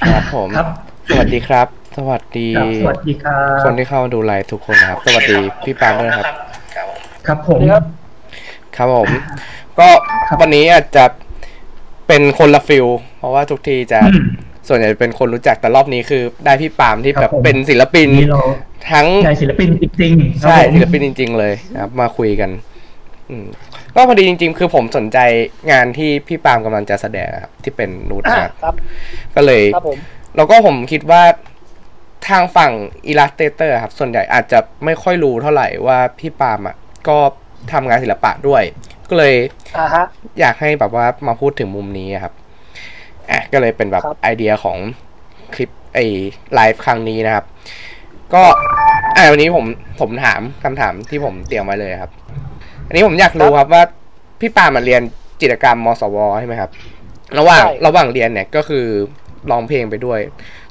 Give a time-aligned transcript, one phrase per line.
[0.00, 0.68] ครับผม ครับ
[1.08, 6.26] สวัสดีครับ สวัสดีครับสวัสดีครับคนที่เข้ามาดูไลฟ์ทุกคนนะครับ สวัสดีพี่ปาล์มด้วยนะครับ
[7.26, 7.84] ครับผมครับ
[8.76, 9.08] ครับผม
[9.78, 9.88] ก็
[10.28, 11.04] ครับวันนี้อาจจะ
[12.08, 12.86] เป็นคนละ feel
[13.18, 14.26] เพราะว่าทุกทีจะอืม
[14.68, 18.42] ส่วนใหญ่เป็นคนรู้จักแต่รอบนี้คือได้พี่ปาล์มที่ครับแบบผมเป็นศิลปินนี่เรา
[18.92, 22.50] ทั้งใช่ศิลปินจริงๆใช่ครับผมศิลปินจริง ๆ เลยนะครับ มาคุยกัน
[23.30, 23.46] อืม
[23.94, 25.18] ก็พอดีจริง ๆ คือผมสนใจ
[25.70, 28.74] งานที่พี่ปาล์มกำลังจะแสดงอะครับที่เป็นนูดอ่า art ครับ
[29.34, 29.98] ก็เลยครับผม
[30.36, 31.22] แล้วก็ผมคิดว่า
[32.28, 32.72] ทางฝั่ง
[33.10, 36.76] illustrator ครับ ส่วนใหญ่อาจจะไม่ค่อยรู้เท่าไหร่ว่าพี่ปาล์มอะ
[37.08, 37.18] ก็
[37.72, 38.62] ทำงานศิลปะด้วย
[39.08, 39.34] ก็เลย
[39.78, 40.04] อ่าฮะ
[40.40, 42.34] อยากให้แบบว่ามาพูดถึงมุมนี้อะครับ
[43.30, 44.78] อะก็เลยเป็นแบบครับ ไอเดียของ
[45.54, 45.98] คลิปไอ
[46.54, 47.44] ไลฟ์ครั้งนี้นะครับ
[48.34, 48.42] ก็
[49.16, 49.64] อ่าวันนี้ผม
[50.00, 52.12] ผมถามคำถามที่ผมเตรียมไว้เลยครับ
[52.90, 53.82] อันนี้ผมอยากรู้ครับว่า
[54.40, 55.02] พี่ปาล์มมาเรียน
[55.40, 56.70] จิตรกรรมมสวใช่ไหมครับ
[57.38, 58.86] ระหว่างใช่ระหว่างเรียนเนี่ยก็คือ
[59.50, 60.20] ร้องเพลงไปด้วย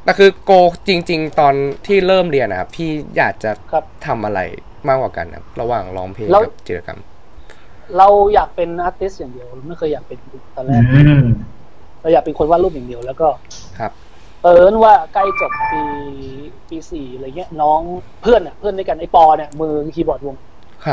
[0.04, 0.52] แต่คือโก
[0.88, 1.54] จริง ๆ ตอน
[1.88, 4.40] ที่เริ่มเรียนนะครับพี่อยากจะครับทำอะไร
[4.88, 7.00] มากกว่ากันครับระหว่างร้องเพลงแล้วกับจิตรกรรม
[7.98, 10.20] เราอยากเป็นอาร์ติสอย่างเดียวเราไม่เคยอยากเป็น
[10.56, 10.84] ตอนแรอืก
[11.24, 11.26] ม
[12.02, 13.28] เราอยากเป็นคนวาดรูปอย่างเดียวแล้วก็
[13.80, 13.92] ครับ
[14.44, 15.82] เอิญว่าใกล้จบปี
[16.70, 17.80] ปีสี่อะไรเงี้ยน้อง
[18.22, 20.49] เพื่อนอะเพื่อนด้วยกันไอปอเนี่ยมือคีย์บอร์ดวงครับ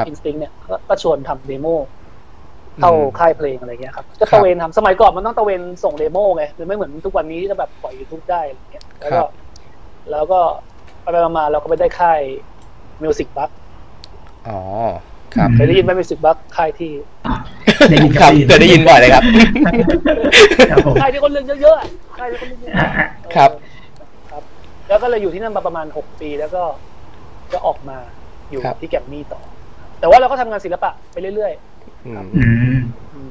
[0.09, 1.67] อินสติ้งเนี่ยก็ก็ชวนทำเดโม
[2.81, 9.29] เข้าอืมค่ายเพลงอะไรเงี้ยครับก็ครัตะบเวนทำสมัยก่อนมันต้องตะเวนส่งเดโมไงคือไม่เหมือนทุกวันนี้ที่จะแบบปล่อยยูทูบได้อะไรเงี้ยแล้วครัก็บ
[10.11, 10.41] แล้วก็
[11.03, 12.21] ไปไปมาๆเราก็ไปได้ค่าย
[13.03, 13.51] มิวสิกบัค
[14.49, 14.59] อ๋อ
[15.35, 16.93] ครับเคยได้ยินไหมมิวสิกบัคค่ายที่
[17.91, 19.23] ได้ยินครับเดี๋ยวได้ยินบ่อยเลยครับ
[20.71, 21.87] ครับผมค่ายที่คนเรียนเยอะๆอะ
[22.19, 23.51] ค่ายที่คนเรียนเยอะอะๆอะครับ
[24.31, 24.43] ครับ
[24.89, 26.63] แล้วก็เลยอยู่ที่นั่นมาประมาณหกปีแล้วก็
[27.53, 27.99] ก็ออกมา
[28.51, 29.41] อยู่ครับที่แกรมมี่ต่อ
[30.01, 31.53] แต่ว่าเราก็ทำงานศิลปะไปเรื่อย
[32.07, 32.43] อืมอื
[32.75, 33.31] มๆอืม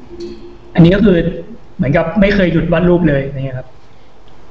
[0.76, 1.18] อันนี้ก็คือ
[1.78, 3.68] เหมือนกับไม่เคยหยุดวาดรูปเลยนะครับ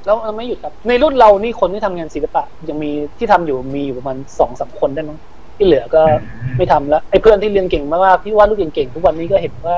[0.05, 5.17] แล้วเราไม่หยุดครับ ในรุ่นเรานี่คนที่ทำงานศิลปะ ยังมีที่ทำอยู่มีอยู่ประมาณสองสามคนได้มั้ง
[5.57, 9.77] ที่เหลือก็อืมไม่ทำแล้วไอ้เพื่อนที่เรียนเก่งมากๆที่วาดรูปเก่งๆทุกวันนี้ก็เห็นว่า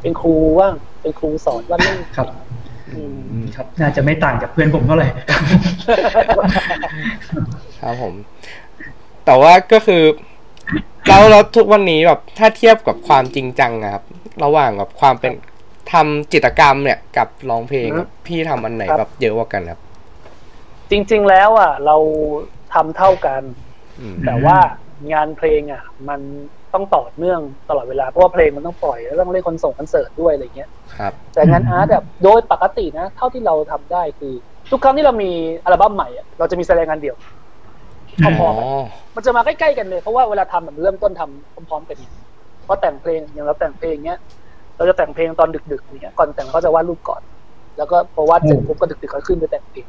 [0.00, 2.26] เป็นครูว่างเป็นครูสอนวาดรูปครับ
[2.94, 5.08] อืมอืมครับ น่าจะไม่ต่างจากเพื่อนผมเท่าไหร่
[7.80, 8.14] ครับผม
[9.26, 10.02] แต่ว่าก็คือ
[11.08, 14.04] แล้วแล้วทุกวันนี้แบบถ้าเทียบกับความจริงจังอะครับ
[14.44, 15.32] ระหว่างแบบความเป็น
[15.92, 19.80] ทำจิตรกรรมเนี่ยกับร้องเพลงอะพี่ทำอันไหนครับแบบเยอะกว่ากันครับ
[20.90, 21.96] จริง ๆ แล้วอะ เรา
[22.74, 23.42] ทำเท่ากัน
[24.00, 24.56] อืม แต่ว่า
[25.12, 26.20] งานเพลงอะ มัน
[26.74, 34.34] ต้องต่อเนื่องตลอดเวลา เพราะว่าเพลงมันต้องปล่อยแล้วต้องเล่นคอนเสิร์ตคอนเสิร์ตด้วยอะไรเงี้ย ครับ แต่งานอาร์ตแบบโดยปกตินะ เท่าที่เราทำได้คือ
[34.70, 35.30] ทุกครั้งที่เรามี
[35.64, 37.16] อัลบั้มใหม่อะเราจะมีแสดงงานเดี่ยว
[38.18, 38.66] อืมพอๆกัน
[39.14, 42.12] มันจะมาใกล้ๆกันเลยเพราะว่าเวลาทำแบบเริ่มต้นทำพร้อมๆกันเนี่ย
[42.64, 44.18] เพราะแต่งเพลงอย่างเราแต่งเพลงเนี้ย
[44.76, 47.22] เราจะแต่งเพลงตอนดึกๆอย่างเงี้ยก่อนแต่งเราก็จะวาดรูปก่อน
[47.78, 49.86] แล้วก็พอวาดเสร็จปุ๊บก็ดึกๆก็ขึ้นไปแต่งเพลง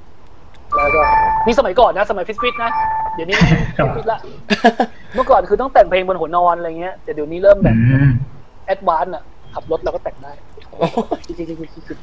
[0.75, 1.01] แล้วก็
[1.45, 2.71] นี่สมัยก่อนนะสมัยฟิตๆนะ
[3.15, 3.35] เดี๋ยวนี้
[3.77, 4.19] ครับฟิตๆละ
[5.15, 8.09] เมื่อก่อนคือต้องแต่งเพลงบนหัวนอนอะไรเงี้ยแต่เดี๋ยวนี้เริ่มแบบอืม
[8.65, 10.44] แอดวานซ์อะขับรถเราก็แต่งได้จริงๆ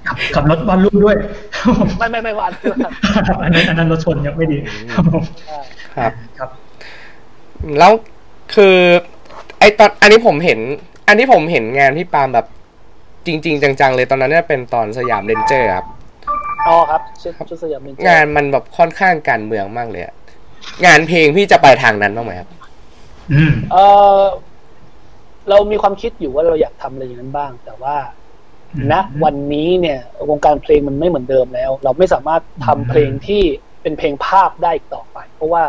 [0.05, 2.56] ขับขับรถวาดรูปด้วยๆไม่ไม่ไม่วานซ์
[3.43, 4.59] อันนั้นอันนั้นรถชนยังไม่ดี
[4.94, 5.25] ครับผม
[5.99, 6.50] ครับครับ
[7.78, 7.93] แล้ว
[8.55, 8.77] คือ
[9.59, 10.59] ไอตอนอันนี้ผมเห็น
[11.09, 12.47] อันที่ผมเห็นงานพี่ปาล์มแบบ
[13.27, 15.87] จริง ๆ จัง ๆ เลยตอนนั้นเนี่ยเป็นตอนสยามเรนเจอร์ครับ
[16.69, 20.15] อ๋อครับชุดชุดสยามเมนเจอร์งานมันแบบค่อนข้างการเมืองมากเลยอะ
[20.87, 22.49] งานเพลงพี่จะไปทางนั้นบ้างไหมครับ
[23.32, 23.77] อืมเอ
[24.19, 24.21] อ
[25.49, 27.97] เรามีความคิดอยู่ว่าเราอยากทำอะไรอย่างนั้นบ้าง แต่ว่า
[28.93, 28.94] ณ
[29.25, 29.99] วันนี้เนี่ย
[30.31, 33.43] วงการเพลงมันไม่เหมือนเดิมแล้ว เราไม่สามารถทำเพลงที่
[33.83, 35.65] เป็นเพลงภาพได้อีกต่อไป เพราะว่า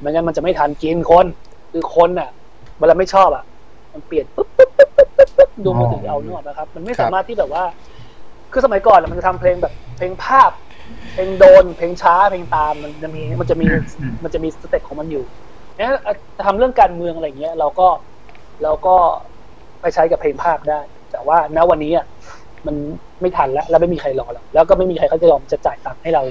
[0.00, 1.26] ไม่งั้นมันจะไม่ทันกินคน
[1.72, 2.30] คือคนอะ
[2.78, 3.44] เวลาไม่ชอบอะ
[3.92, 7.64] มันเปลี่ยนปุ๊บปุ๊บปุ๊บปุ๊บปุ๊บปุ๊บดูมือถือเอาเนกอะนะครับ มันไม่ครับสามารถที่แบบว่า
[8.52, 10.50] คือสมัยก่อนอะมันจะทำเพลงแบบเพลงภาพ
[11.14, 13.66] เพลงโดน เพลงช้า เพลงตามมันจะมีมันจะมี
[14.00, 15.24] อืมมันจะมีสเต็ปของมันอยู่
[15.76, 15.90] เนี่ย
[16.36, 17.88] จะทำเรื่องการเมืองอะไรเงี้ย เราก็
[18.62, 18.96] เราก็
[19.80, 20.80] ไปใช้กับเพลงภาพได้
[21.12, 22.04] แต่ว่าณวันนี้อะ
[22.66, 22.76] มัน
[23.20, 26.22] ไม่ทันแล้ว แล้วไม่มีใครรอแล้วแล้วก็ไม่มีใครเขาจะยอมจะจ่ายตังค์ให้เรา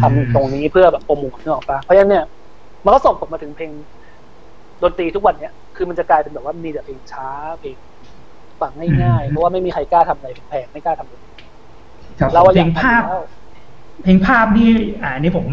[0.00, 2.24] ทำตรงนี้เพื่อแบบโปรโมทนึกออกปะเพราะฉะนั้นเนี่ย
[2.84, 3.70] มันก็ส่งผลมาถึงเพลง
[4.82, 7.28] ดนตรีทุกวันเนี้ยคือมันจะกลายเป็นแบบว่ามีแต่เพลงช้า
[7.60, 7.76] เพลง
[8.60, 8.72] ฟัง
[9.02, 11.20] ง่ายๆเพราะว่าไม่มีใครกล้าทำอะไรแพงๆไม่กล้าทำเลย
[12.20, 13.22] ครับเราเพอลยากงทำภาพแล้ว
[14.02, 14.70] เพลงภาพนี่
[15.02, 15.46] อ่านี่ผม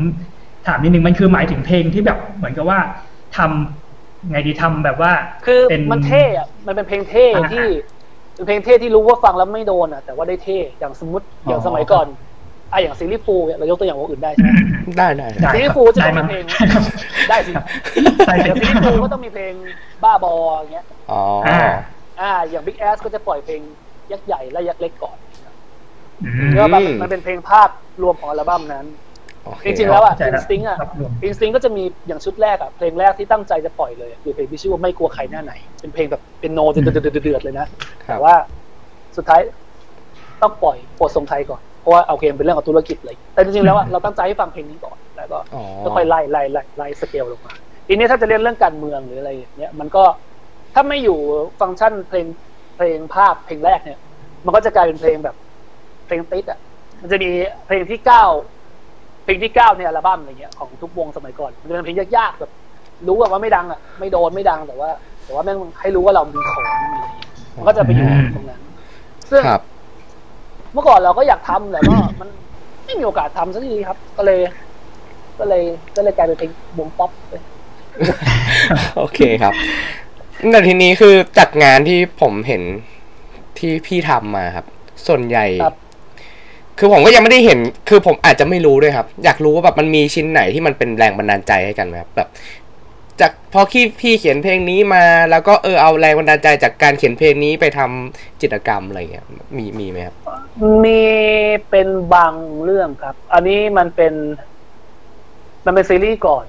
[0.68, 2.80] ถามนิดนึงมันคือหมายถึงเพลงที่แบบเหมือนกับว่า
[3.38, 5.12] ทำไงดีทำแบบว่า
[5.46, 7.68] คือเป็นมันเท่อะมันเป็นเพลงเท่อ่าที่
[8.40, 12.08] เป็นเพลงเท่ที่รู้ว่าฟังแล้วไม่โดนอะแต่ว่าได้เท่อย่างสมมติอย่างอ๋อสมัยก่อน
[12.72, 14.50] อะอย่างซีรีส์ฟูลเนี่ยเรายกตัวอย่างวงอื่นได้ใช่ไหม
[14.98, 16.44] ได้ได้ได้ซีรีส์ฟูจะต้องมีเพลง
[17.30, 17.52] ได้สิ
[18.28, 19.54] ได้อย่างสิซีรีส์ฟูก็ต้องมีเพลง
[20.04, 21.62] บ้าบออย่างเงี้ยอ๋ออ่า
[22.22, 23.62] อ่าอย่าง Big Ass ก็จะปล่อยเพลง
[24.12, 25.18] ยักษ์ใหญ่และยักษ์เล็กก่อน
[26.24, 27.70] อืมเพื่อมันมันเป็นเพลงภาพ
[28.02, 29.09] รวมของอัลบั้มนั้นโอเค
[29.66, 37.68] จริงๆแล้วอะเข้าใจอินแล้วสติ้งอะครับรวม Instinct ก็จะมีอย่างชุดแรกอะเพลงแรกที่ตั้งใจจะปล่อยเลยอะคือเพลงที่ชื่อว่าไม่กลัวใครหน้าไหน เป็นเพลงแบบเป็นโนเดือดๆเดือดๆเลยนะ
[38.08, 38.34] ครัแต่บว่า
[39.18, 39.42] สุดท้าย
[40.42, 45.62] ต้องปล่อยโปรดส่งใครก่อนเพราะว่าเอาเพลงเป็นเรื่องของธุรกิจเลย แต่จริงๆแล้วอะเราตั้งใจให้ฟังเพลงนี้ก่อนแล้วก็อ๋อ
[45.96, 47.54] ค่อยๆไล่ไล่ไล่ไล่สเกลลงมา
[47.88, 50.04] ทีนี้ถ้าจะเล่นเรื่องการเมืองหรืออะไรอย่างเงี้ยมันก็
[50.74, 51.18] ถ้าไม่อยู่
[51.62, 52.26] ฟังก์ชันเพลง
[52.78, 54.00] เพลงภาพเพลงแรกเนี่ย
[54.46, 55.36] มันก็จะกลายเป็นเพลงแบบ
[56.08, 56.60] เพลงติดอะ
[57.02, 57.30] มันจะมี
[57.68, 58.26] เพลงที่เก้า
[58.59, 58.59] เพ
[59.30, 62.52] ลงที่เก้าในอัลบั้มอะไรเงี้ยของทุกวงสมัยก่อนมันจะเป็นเพลงยากๆแบบ
[63.08, 64.90] รู้อะว่าไม่ดังอะไม่โดนไม่ดังแต่ว่า
[65.24, 67.14] แต่ว่าแม่งให้รู้ว่าเรามีของมีอะไรเงี้ย
[67.56, 68.62] มันก็จะไปอยู่ตรงนั้น
[69.32, 69.62] ซึ่งครับ
[70.74, 72.30] เมื่อก่อนเราก็อยากทำแต่ก็มัน
[72.86, 74.40] ไม่มีโอกาสทำสักทีครับ ก็เลย
[75.40, 75.64] ก็เลย
[75.96, 77.34] ก็เลยกลายเป็นเพลงวงป๊อปไป
[78.98, 79.54] โอเคครับ
[80.52, 82.64] แต่ทีนี้คือจากงานที่ผมเห็น
[83.60, 84.66] ที่พี่ทำมาครับ
[85.08, 85.46] ส่วนใหญ่
[86.80, 87.60] ครับคือผมก็ยังไม่ได้เห็น
[87.90, 92.30] คือผมอาจจะไม่รู้ด้วยครับ อยากรู้ว่าแบบมันมีชิ้นไหนที่มันเป็นแรงบันดาลใจให้กันไหมครับแบบ
[93.22, 99.26] จากพอพี่พี่เขียนเพลงนี้มา แล้วก็เออเอาแรงบันดาลใจจากการเขียนเพลงนี้ไปทำจิตรกรรมอะไรเงี้ย
[99.58, 100.16] มีมีไหมครับ
[100.84, 101.02] มี
[101.70, 102.34] เป็นบาง
[102.64, 104.14] เรื่องครับ อันนี้มันเป็น
[105.66, 106.46] มันเป็นซีรีส์ก่อน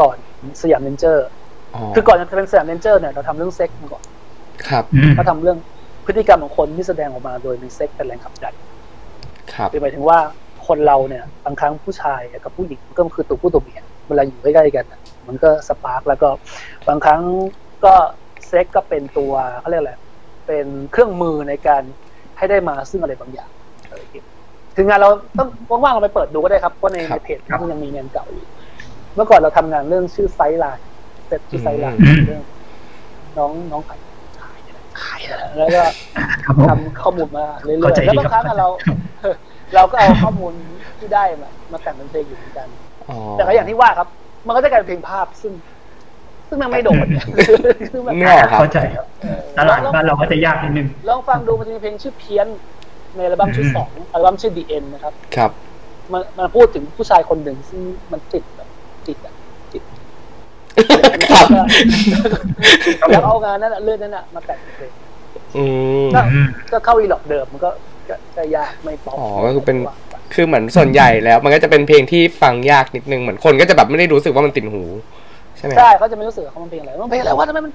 [0.00, 0.16] ก่อน
[0.62, 1.26] สยามเนเจอร์
[1.74, 4.04] อ๋อคือก่อนจะเป็นสยามเนเจอร์เนี่ยเราทำเรื่องเซ็กส์มาก่อน
[4.68, 5.58] ครับอืมก็ทำเรื่อง
[6.06, 8.54] พฤติกรรมของคนที่แสดงออกมาโดยมีเซ็กส์เป็นแรงขับดัน
[9.54, 10.18] ครับคือหมายถึงว่า
[10.66, 16.28] คนเราเนี่ยบางครั้งผู้ชายกับผู้หญิงก็คือตัวผู้ตัวเมียเวลาอยู่ใกล้ๆกันน่ะมันก็ spark แล้วก็
[16.88, 17.20] บางครั้ง
[17.84, 17.94] ก็
[18.46, 19.94] เซ็กส์ก็เป็นตัวเขาเรียกอะไร
[20.46, 21.82] เป็นเครื่องมือในการ
[22.38, 23.50] ให้ได้มาซึ่งอะไรบางอย่าง
[23.88, 24.26] อะไรอย่างเงี้ย
[24.76, 28.46] ถึงงานเราต้องว่างๆเราไปเปิดดูก็ได้ครับเพราะในครับในเพจมันยังมีงานเก่าอยู่
[29.14, 30.86] เมื่อก่อนเราทำงานเรื่องชื่อไซไลน์
[31.26, 32.42] เซตชื่อไซไลน์อืมเรื่อง
[33.38, 33.98] น้องน้องขาย
[35.04, 35.82] ขายขายแล้วก็
[36.44, 38.68] ครับผมทำข้อมูลมาเรื่อยเข้าใจๆแล้วดีบางครั้งครับอะเรา
[39.74, 40.52] เราก็เอาข้อมูล
[40.98, 42.68] ที่ได้มามาแต่งเป็นเพลงอยู่เหมือนกัน
[43.08, 44.08] อ๋อแต่ก็อย่างที่ว่าครับ
[44.46, 45.52] มันก็จะกลายเป็นเพลงภาพซึ่ง
[46.48, 47.26] ซึ่งมันไม่โดดเนี่ย
[47.92, 49.06] ซึ่งแบบเนื้ออกครับเข้าใจครับ
[49.56, 52.46] ตลาดบ้านเราก็จะยากนิดนึงลองฟังดูมันจะมีเพลงชื่อเพี้ยน
[53.16, 55.50] ในอัลบั้มชุดอืมสองอัลบั้มชื่อ The End นะครับ ครับ
[56.12, 57.80] มันมันพูดถึงผู้ชายคนหนึ่งซึ่ง
[58.12, 58.68] มันติดแบบ
[59.06, 59.35] ติดอะติด
[61.30, 61.46] ครับ
[63.08, 64.92] แล้วเอางานนั้นอะเรื่องนั้นอะมาแต่งเป็นเพลง
[65.56, 65.64] อื
[66.06, 67.70] มก็อืมก็เข้าอีหลอกเดิมมันก็
[68.08, 69.76] ก็ก็ยากไม่ป๊อปอ๋อก็คือเป็น
[70.34, 74.82] คือเหมือนส่วนใหญ่แล้ว มันก็จะเป็นเพลงที่ฟังยากนิดนึงเหมือนคนก็จะแบบไม่ได้รู้สึกว่ามันติดหู
[75.58, 77.72] ใช่ไหมใช่เขาจะไม่รู้สึกว่าเขามันเพลงอะไรมันเพลงอะไรวะทำไมมัน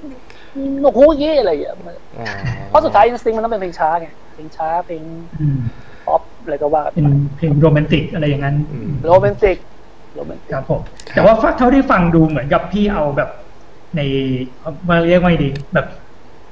[0.82, 1.74] หนวกหูเย่อะไรอย่างเงี้ย
[2.20, 2.28] อ๋อ
[2.70, 5.02] เพราะสุดท้าย Instinct มันต้องเป็นเพลงช้าไงเพลงช้าเพลง
[5.40, 5.58] อืม
[6.08, 7.06] ป๊อปอะไรก็ว่าเป็น
[7.38, 9.58] เพลงโรแมนติกอะไรอย่างนั้นอืมโรแมนติก
[10.16, 10.82] โรแมนติกครับผม
[11.16, 13.30] แต่ว่าเท่าที่ฟังดูเหมือนกับพี่เอาแบบ
[13.96, 14.02] ใน
[14.90, 15.88] มาเรียกว่าไงดีแบบ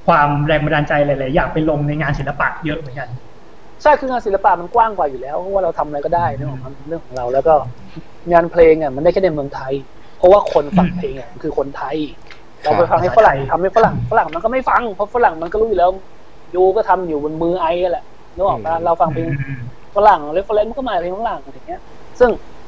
[0.07, 3.09] ความแรงบันดาลใจหลายๆอย่างไปลงในงานศิลปะเยอะเหมือนกัน
[3.81, 7.53] ใช่คืองานศิลปะมันกว้างกว่าอยู่แล้วเพราะว่าเราทำอะไรก็ได้เรื่องของมันเรื่องของเรา แล้วก็
[8.31, 9.73] งานเพลงอะมันได้แค่ในเมืองไทย
[10.17, 11.97] เพราะว่าคนฟังเพลงอะมันคือคนไทย
[12.63, 15.91] เราไปฟังให้ฝรั่งทำให้ฝรั่งฝรั่งมันก็ไม่ฟังเพราะฝรั่งมันก็รู้อยู่แล้ว
[16.55, 18.05] you ก็ทำอยู่เหมือน I แหละ
[18.35, 19.27] นึกออกปะเราฟังเพลง
[19.95, 21.81] ฝรั่ง reference ก็มาเพลงฝรั่งอะไรอย่างเงี้ย
[22.19, 22.58] ซึ่งอืม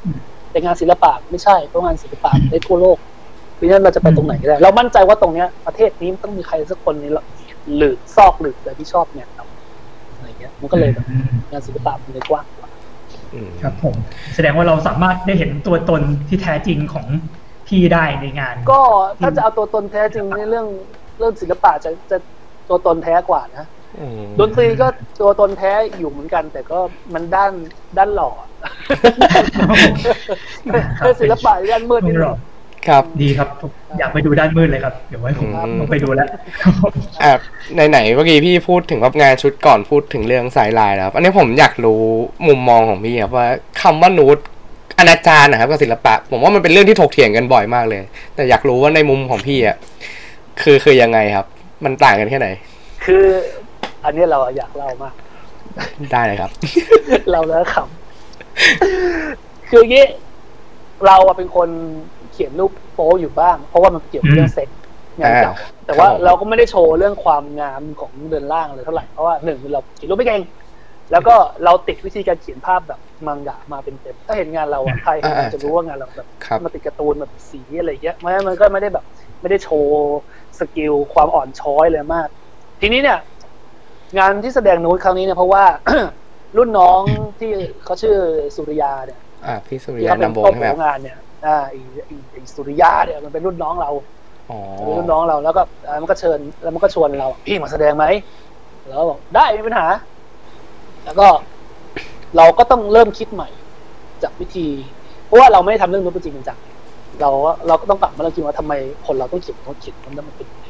[0.52, 2.98] แต่งานศิลปะไม่ใช่เพราะงานศิลปะได้ทั่วโลก
[3.54, 7.10] เพราะฉะนั้นเราจะไปตรงไหนก็ได้ เรามั่นใจว่าตรงเนี้ย ประเทศนี้มันต้องมีใครสักคนนี้
[7.76, 9.44] หรือซอกหรืออะไรที่ชอบงานเรา
[10.16, 12.70] อะไรเงี้ย มันก็เลยแบบอืมงานศิลปะมันเลยกว้างกว่า
[13.34, 13.94] อืมครับผม
[14.34, 17.06] แสดงว่าเราสามารถได้เห็นตัวตนที่แท้จริงของ
[17.68, 18.80] พี่ได้ในงาน ก็
[19.20, 20.66] ถ้าจะเอาตัวตนแท้จริงในเรื่อง
[21.18, 22.18] เรื่องศิลปะจะจะ
[22.68, 23.66] ตัวตนแท้กว่านะ
[23.98, 24.86] อืมดนตรีก็
[25.20, 26.78] ตัวตนแท้อยู่เหมือนกัน แต่ก็
[27.14, 27.52] มันด้าน
[27.98, 28.30] ด้านหล่อ
[30.98, 32.38] เป็นศิลปะด้านมืดนิดนึง
[32.88, 33.48] ครับดีครับ
[33.98, 36.28] อยากไปดูด้านมืดเลยครับ เดี๋ยวไว้ผมอืมผมไปดูแล้ว
[37.22, 37.32] อ่า
[37.90, 42.02] ไหนๆเมื่อกี้พี่พูดถึงว่างานชุดก่อนพูดถึงเรื่องสายลายแล้วครับอันนี้ผมอยากรู้
[42.48, 43.46] มุมมองของพี่ครับว่า
[43.82, 44.38] คำว่านูด
[44.98, 48.00] อนาจารนะครับกับศิลปะ ผมว่ามันเป็นเรื่องที่ถกเถียงกันบ่อยมากเลย
[48.34, 49.76] แต่อยากรู้ว่าในมุมของพี่อะ
[50.62, 51.46] คือคือยังไงครับ
[51.84, 52.48] มันต่างกันแค่ไหน
[53.04, 53.24] คือ
[54.04, 55.14] อันนี้เราอยากเล่ามาก
[56.12, 56.50] ได้เลยครับ
[57.30, 58.01] เราแล้วขำ
[59.68, 60.06] คืออย่างงี้
[61.06, 61.68] เราอะเป็นคน
[62.32, 64.68] เขียนรูปโป๊อยู่บ้าง เพราะว่ามันเกี่ยวกับเรื่องเซ็ก
[65.18, 70.42] งานเก่าอ่าแต่ว่าครับผมเราก็ไม่ได้โชว์เรื่องความงามของเรือนร่างเลยเท่าไหร่เพราะว่าหนึ่งเราเขียนรูปไม่เก่ง
[71.12, 79.04] แล้วก็เราติดวิธีการเขียนภาพแบบมังงะมาเป็นเต็มถ้าเห็นงานเราอะใครเห็นอาจจะรู้ว่างานเราแบบครับมาติดการ์ตูนแบบสีอะไรเงี้ยมันมันก็ไม่ได้แบบ
[79.40, 80.20] ไม่ได้โชว์
[80.58, 82.28] skill ความอ่อนช้อยเลยมาก
[82.80, 83.18] ทีนี้เนี่ย
[84.18, 85.64] งานที่แสดงนูตครั้งนี้เนี่ยเพราะว่า
[86.56, 87.00] รุ่นน้อง
[87.40, 87.52] ที่
[87.84, 88.16] เขาชื่อ
[88.56, 93.90] สุริยาเนี่ยอ่าพี่สุริที่ยาเขาเป็นนำวงต้นใช่ไหมขคอรับงงานเนี่ยอ่าไอ้ไอ้ไอ้สุริยาเนี่ยมันเป็นรุ่นน้องเรา
[94.50, 98.04] อ๋อเป็นรุ่นน้องเราแล้วก็อ่ามันก็เชิญแล้วมันก็ชวนเรา พี่มาแสดงไหม
[98.86, 99.86] แล้วก็บอกได้ไม่มีปัญหา
[101.04, 101.26] แล้วก็
[102.36, 103.48] เราก็ต้องเริ่มคิดใหม่
[104.22, 104.68] จากวิธี
[105.32, 106.58] ราะว่าเราไม่ได้ทำเรื่องนู้นเป็นจริงเป็นจัง
[107.20, 107.30] เรา
[107.66, 108.72] เราก็ต้องกลับมาเราคิดว่าทำไม
[109.06, 110.66] คนเราต้องเขียนโน้ตเขียนมันต้องมันเป็นยังไง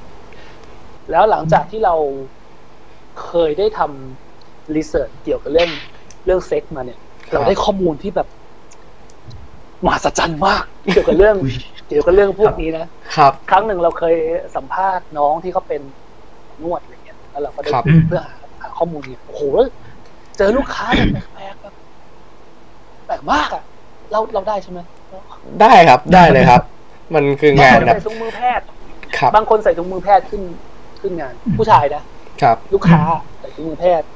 [1.11, 1.95] แล้วหลังจากที่เรา
[3.25, 4.32] เคยได้ทำ
[4.77, 5.71] รีเสิร์ชเกี่ยวกับเรื่อง
[6.27, 6.99] เรื่องเซ็กมาเนี่ย
[7.31, 8.29] ครับเราได้ข้อมูลที่แบบ
[9.85, 11.57] มหัศจรรย์มาก เกี่ยวกับเรื่องอุ๊ย
[11.89, 12.87] เกี่ยวกับเรื่องพวกนี้นะ
[13.17, 14.17] ครับ ครั้งหนึ่งเราเคย
[14.57, 15.81] สัมภาษณ์น้องที่เขาเป็น
[16.63, 19.43] นวดอะไรเงี้ยแล้วเราก็ได้ครับเพื่อหาหาข้อมูลเนี่ยโอ้โห
[20.37, 21.75] เจอลูกค้าแบบแปลกๆแบบ
[23.07, 23.63] แปลกมากอะ
[24.13, 24.81] เราเราได้ใช่ไหม
[25.61, 26.63] ได้ครับได้เลยครับ
[27.15, 28.67] มันคืองานบางคนแบบใส่ถุงมือแพทย์
[29.19, 30.43] ครับบางคนใส่ถุงมือแพทย์ขึ้น
[31.01, 32.03] ขึ้นงาน ผู้ชายนะ
[32.43, 33.01] ครับ ลูกค้า
[33.41, 34.07] ใส่ถุงมือแพทย์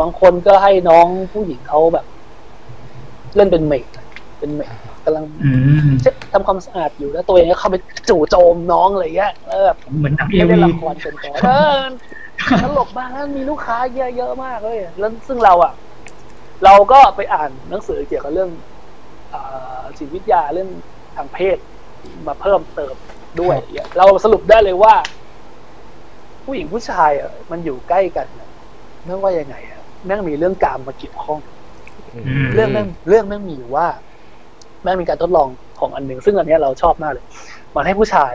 [0.00, 2.06] บางคนก็ให้น้องผู้หญิงเขาแบบ
[3.36, 3.86] เล่นเป็นเมด
[4.38, 4.70] เป็นเมด
[5.04, 5.50] กำลังอื
[5.88, 7.76] มเช็ดทำความสะอาดอยู่แล้วตัวเองก็เข้าไป
[8.08, 11.78] จู่โจมน้องอะไรเงี้ยแล้วแบบเหมือนหนังเอไม่ได้วีละครเป็นต่อเออ
[12.62, 15.72] ตลกมากแล้วมีลูกค้าเยอะเยอะมากเลยแล้วซึ่งเราอะ
[16.64, 18.50] เราก็ไปอ่านหนังสือเกี่ยวกับเรื่อง
[19.32, 20.70] อ่าจิตวิทยาเรื่อง
[21.16, 21.58] ทางเพศ
[22.26, 22.94] มาเพิ่มเติม
[23.40, 23.56] ด้วย
[23.98, 24.94] เราสรุปได้เลยว่า
[26.44, 28.50] ผู้หญิงผู้ชายอะมันอยู่ใกล้กันนะ
[29.04, 31.40] ไม่ว่ายังไงอะ แม่งมีเรื่องกามมาเกี่ยวข้อง
[32.54, 33.86] เรื่องแม่งเรื่องแม่งมีอยู่ว่า
[34.82, 35.48] แม่งมีการทดลอง
[35.80, 37.24] ของอันหนึ่งซึ่งอันเนี้ยเราชอบมากเลย
[37.74, 38.32] มันให้ผู้ชาย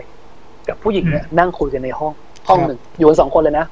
[0.69, 2.13] กับผู้หญิงเนี่ยนั่งคุยกันในห้อง
[2.47, 3.65] ห้องหนึ่งอยู่กันสองคนเลยนะ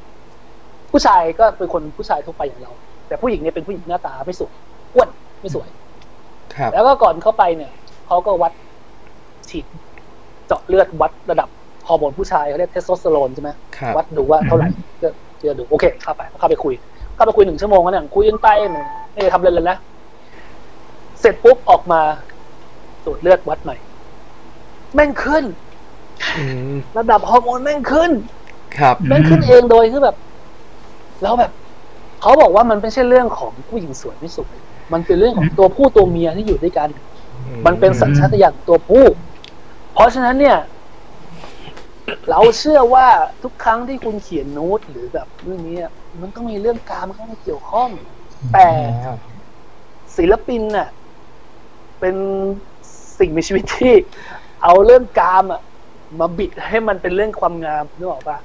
[0.91, 2.71] ผู้ชายก็เป็นคนผู้ชายทั่วไปอย่างเรา
[3.07, 4.53] แต่ผู้หญิงเนี่ยเป็นผู้หญิงหน้าตาไม่สวย
[4.95, 5.09] อ้วน
[5.41, 5.67] ไม่สวย
[6.55, 7.71] ครับแล้วก็ก่อนเข้าไปเนี่ย
[8.07, 8.53] เขาก็วัด
[9.49, 9.65] ฉีด
[10.47, 11.49] เจาะเลือดวัดระดับ
[11.87, 16.73] ฮอร์โมนผู้ชายเขาเรียกเทสโทสเตอโรนใช่ไหมครับวัดดูว่าเท่าไหร่เพื่อเพื่อดูโอเคเข้าไปเข้าไปคุย
[17.21, 19.77] เข้าไปคุยหนึ่งชั่วโมงกันเนี่ยคุยกันไปเนี่ยไม่ได้ทำเลยเลยนะ
[21.19, 22.01] เสร็จปุ๊บออกมา
[23.05, 23.75] ตรวจเลือดวัดใหม่
[24.93, 25.43] แม่งขึ้น
[26.37, 28.11] อืมระดับฮอร์โมนแม่งขึ้น
[28.77, 30.15] ครับ แม่งขึ้นเองโดยคือแบบ
[31.21, 31.51] แล้วแบบ
[32.21, 34.55] เขาบอกว่ามันไม่ใช่เรื่องของผู้หญิงสวยไม่สวย
[34.93, 36.89] มันเป็นเรื่องของตัวผู้ตัวเมียที่อยู่ด้วยกัน
[37.65, 39.05] มันเป็นสัญชาตญาณของตัวผู้
[39.93, 40.57] เพราะฉะนั้นเนี่ย
[42.29, 43.07] เราเชื่อว่า
[43.43, 45.91] ทุกครั้งที่คุณเขียนโน้ตหรือแบบเรื่องนี้อะ
[46.21, 47.89] มันต้องมีเรื่องการเข้ามาเกี่ยวข้อง
[48.53, 48.67] แต่
[50.17, 50.89] ศิลปินน่ะ
[51.99, 52.15] เป็น
[53.19, 53.93] สิ่งมีชีวิตที่
[54.63, 55.61] เอาเรื่องกามอะ
[56.19, 58.37] มาบิดให้มันเป็นเรื่องความงามนึกออกปะ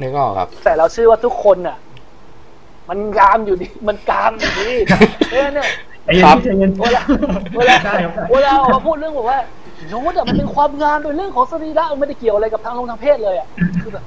[0.00, 1.76] นึกออกครับ แต่เราเชื่อว่าทุกคนน่ะ
[2.88, 4.70] มันงามอยู่ดีมันกามอยู่ดี
[5.30, 5.68] เนี่ยเนี่ย
[6.04, 7.02] ใจเย็นครับพี่ใจเย็นเวลา
[7.56, 9.38] เวลาได้ครับได้เวลาออกมาพูดเรื่องบอกว่า
[9.88, 13.48] โน้ตอะมันเป็นความงามโดยเรื่องของสรีระมันไม่ได้เกี่ยวอะไรกับทางลงทางเพศเลยอะ
[13.82, 14.04] คือแบบ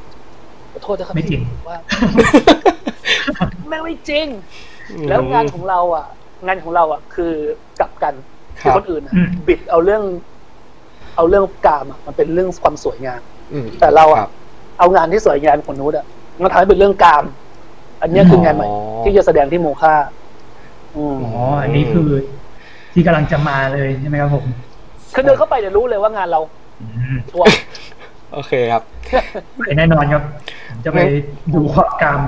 [0.71, 1.77] ขอโทษนะครับไม่จริงพี่ว่า
[3.67, 4.27] แม่งไม่จริง
[5.09, 6.05] แล้วงานของเราอะ
[6.45, 7.33] งานของเราอะ คือ
[7.79, 8.13] กลับกัน
[8.61, 10.03] คคือรับคนอื่นอะอืมบิดเอาเรื่อง
[11.15, 13.21] เอาเรื่องกามอะมันเป็นเรื่องความสวยงาม
[13.53, 14.29] อืมแต่เราคอะบ
[14.79, 16.05] เอางานที่สวยงามของนู้นอะ
[16.43, 17.23] มาทำให้เป็นเรื่องกาม
[18.01, 19.93] อันเนี้ยคืองานใหม่อ๋อที่จะแสดงที่ MOCA
[20.95, 22.09] อืมอ๋ออันนี้คือ
[22.93, 24.45] ที่กำลังจะมาเลยใช่ไหมครับผม
[25.13, 26.39] คือเดินเข้าไปเนี่ยรู้เลยว่างานเรา
[26.81, 27.47] อืมชัวร์
[28.33, 28.83] โอเคครับ
[29.65, 30.23] ไปแน่นอนครับ
[30.69, 30.99] ผมจะไป
[31.53, 32.19] ดูความกรรม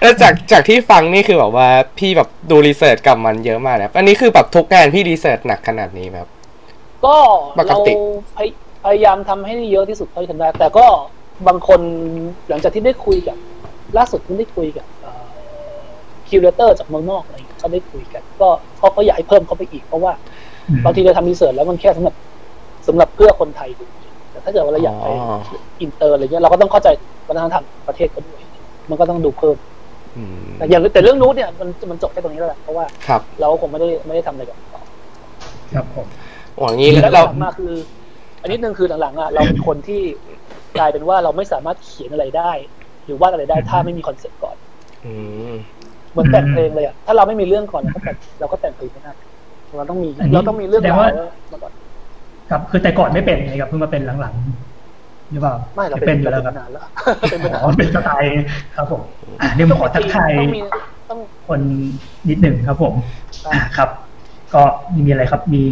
[0.00, 1.68] แล้วจากจากที่ฟังนี่คือแบบว่า
[1.98, 6.30] พี่แบบดู research กับมันเยอะมากนะครับอันนี้คือแบบทุกงานพี่ research หนักขนาดนี้ไหมครับ
[7.04, 7.16] ก็
[7.58, 7.92] ปกติเรา
[8.36, 8.48] พย
[8.84, 10.86] พยายามทำให้ได้เยอะที่สุดเท่าที่ทำได้แต่ก็
[11.48, 11.80] บางคน
[12.48, 13.36] หลังจากที่ได้คุยกับ
[13.96, 14.86] ล่าสุดเพิ่งได้คุยกับ
[16.28, 20.12] curator จากเมืองนอกอะไรอย่างเงี้ยเขาได้คุยกัน ก็เขาก็อยากให้เพิ่มเข้าไปอีกเพราะว่า
[20.84, 22.14] บางทีเราทำ research แล้วมันแค่สำหรับ
[22.88, 23.84] สำหรับเพื่อคนไทยดู
[24.30, 25.38] แต่ถ้าเกิดว่าเราอยากไปอ๋อ
[25.80, 26.88] อินเตอร์อะไรเงี้ยเราก็ต้องเข้าใจ
[27.28, 28.40] วัฒนธรรมประเทศเขาด้วย
[28.90, 29.56] มันก็ต้องดูเพิ่ม
[30.16, 34.82] อืมแต่อย่างแต่เรื่องนู้นเนี่ยมันมันจบแค่ตรงนี้แล้วแหละเพราะว่าครับเราคงไม่ได้ไม่ได้ทำอะไรกับมันต่อ
[35.74, 36.06] ครับผม
[36.58, 37.72] หวังนี้แล้วหเราลังมาคือ
[38.42, 40.02] อันนี้หนึ่งคือหลังๆอะเราเป็นคนที่
[40.78, 42.52] กลายเป็นว่าเราไม่สามารถเขียนอะไรได้
[43.04, 44.56] หรือวาดอะไรได้ถ้าไม่มี concept ก่อน
[45.04, 45.12] อื
[45.50, 45.52] ม
[46.12, 49.12] เหมือนแต่งเพลงเลยอะถ้าเราไม่มีเรื่องก่อนเราก็แต่งเราก็แต่งเพลงไม่ได้
[49.76, 51.08] เราต้องมีอันนี้เราต้องมีเรื่องแสดรางวว่า
[51.52, 51.72] มาก่อน
[52.50, 56.82] ครับคือแต่ก่อนไม่เป็นไงครับเพิ่งมาเป็นหลังๆหรือเปล่าไม่เราเป็นอยู่แล้วครับนานแล้ว
[57.30, 58.30] เป็นมานานอ๋อเป็นสไตล์
[58.76, 59.00] ครับผม
[59.40, 60.62] อะเดี๋ยวผมขอทักทายต้องมี
[61.10, 61.60] ต้องคน
[62.28, 62.94] นิดหนึ่งครับ ผม
[63.44, 63.88] ครับอ่าครับ
[64.54, 65.64] ก็ไม่มีอะไรครับ มี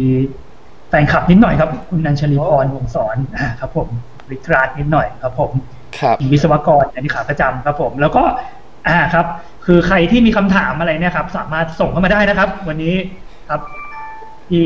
[0.89, 3.87] แฟนคลับนิดหน่อยครับ คุณนันชลีพรวงศ์สอนอ่าครับผม
[4.29, 5.51] วิกราดนิดหน่อยครับ ผม
[5.99, 8.23] ครับมีวิศวกรอันนี้ขาประจำครับ ผม แล้วก็
[8.87, 9.25] อ่าครับ
[9.65, 12.95] คือใครที่มีคำถามอะไรเนี่ยครับ สามารถส่งเข้ามาได้นะครับ วันนี้
[13.49, 13.61] ครับ
[14.49, 14.65] ที่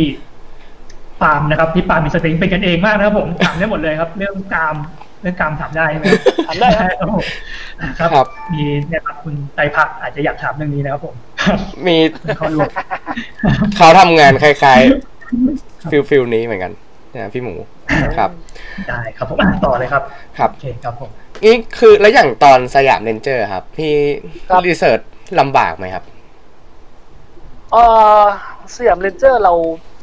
[1.21, 4.75] ปาล์มนะครับพี่ปาล์มมีสติงเป็นกันเองมากนะครับผมถามได้หมดเลยครับ เรื่องกาม
[5.21, 6.05] เรื่องกามถามได้ใช่ไหม
[6.47, 7.25] ถามได้ครับครับผม
[7.81, 11.97] อ่าครับครับ มีเนี่ยครับคุณไตรพักดิ์อาจจะอยากถามเรื่องนี้นะครับผมครับมี
[12.37, 12.69] เขารวม
[13.77, 16.71] เขาทำงานคล้ายๆ feel feel นี้เหมือนกัน
[17.15, 17.53] นะพี่หมู
[18.17, 18.29] ครับ
[18.89, 20.03] ได้ครับผมอะต่อเลยครับ
[20.39, 21.09] ครับโอเคครับผม
[21.45, 23.93] นี่คือแล้วอย่างตอนสยามเรนเจอร์ครับ พี่
[24.49, 25.00] ครับ research
[25.39, 26.03] ลำบากไหมครับ
[27.71, 27.75] เอ
[28.21, 28.23] อ
[28.75, 29.53] สยามเรนเจอร์เรา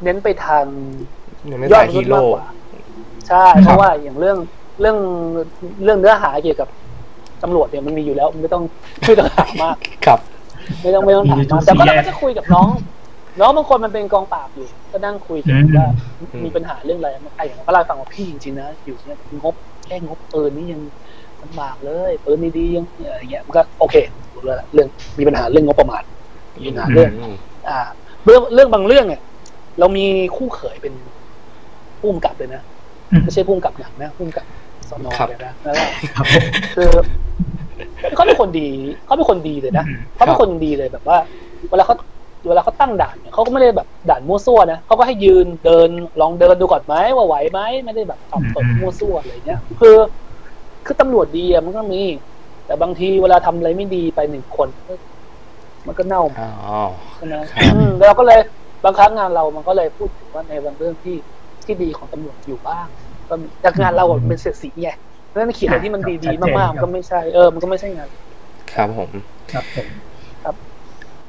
[0.04, 0.64] เน้นไปทาง
[1.50, 2.44] ยังไม่ยอสาดยมฮีนุษย์โร่มากกว่า
[3.28, 4.38] ใช่เพราะว่าอย่างเรื่อง
[4.80, 4.96] เรื่อง
[5.84, 6.68] เรื่องเนื้อหาเกี่ยวกับ
[7.42, 8.62] ตำรวจเนี่ยมันมีอยู่แล้วไม่ต้อง
[9.06, 9.76] ไม่ต้องถามมาก
[10.06, 10.20] ครับ
[10.82, 12.68] ไม่ต้องไม่ต้องถามมีทุมากกแต่ก็สี่แยเรากก็จะคุยกับน้อง
[13.40, 15.88] น้องบางคนมันเป็นกองปราบอยู่ ก็นั่งคุยกันอืมว่า
[16.18, 19.54] อืมมีปัญหาเรื่องอะไรไอ้อย่างก็เล่าให้ฟังว่าพี่จริงๆนะอยู่เนี่ยงบ
[19.86, 20.80] แค่งบปืนนี่ยัง
[21.42, 23.96] ลำบากเลยปืนดีๆยังอะไรเงี้ยมันก็โอเค
[24.34, 24.88] รู้แล้วล่ะเรื่อง
[25.18, 26.02] มีปัญหาเรื่องงบประมาณ
[26.56, 27.34] มีปัญหาเรื่องม
[27.68, 27.78] อ่า
[28.24, 29.22] เรื่องเรื่องบางเรื่องเนี่ย
[29.78, 30.04] เรามี
[30.36, 30.94] คู่เขยเป็น
[31.98, 32.62] ผู้กำกับเลยนะ
[33.12, 34.46] อืมไม่ใช่ผู้กำกับหนังนะผู้กำกับ
[34.88, 35.84] สอนอครับเลยนะแล้วก็
[36.16, 36.44] ครับผม
[36.76, 36.90] คือ
[38.14, 38.68] เขาเป็นคนดี
[39.04, 41.18] เขาเป็นคนดีเลยนะอืมเขาเป็นคนดีเลยแบบว่า
[41.70, 41.94] เวลาเขา
[42.48, 45.88] เวลาเขาตั้งด่านเนี่ยเขาก็ไม่ได้แบบด่านมั่วซั่วนะเขาก็ให้ยืนเดิน
[46.20, 49.96] ลองเดินดูก่อนไหมว่าไหวไหมไม่ได้แบบตอบตบมั่วซั่วอะไรเงี้ยคือ
[50.86, 52.02] คือตำรวจดีอะมันก็มี
[52.66, 54.94] แต่บางทีเวลาทำอะไรไม่ดีไปหนึ่งคนก็
[55.86, 56.50] มันก็เน่าอ๋อ
[57.16, 57.36] ใช่ไหม
[57.74, 58.40] อืมแล้วเราก็เลย
[58.84, 61.16] บางครั้งงานเรามันก็เลยพูดถึงว่าในบางเรื่องที่
[61.64, 62.86] ที่ดีของตำรวจอยู่บ้าง
[63.28, 64.90] ก็มีแต่งานเราอะมันเป็นเสียดสีไง
[65.26, 68.08] เพราะฉะนั้นเขียนอะไรที่มันดีๆมากๆมันก็ไม่ใช่เออมันก็ไม่ใช่งาน
[68.72, 69.10] ครับผม
[69.52, 69.88] ครับผม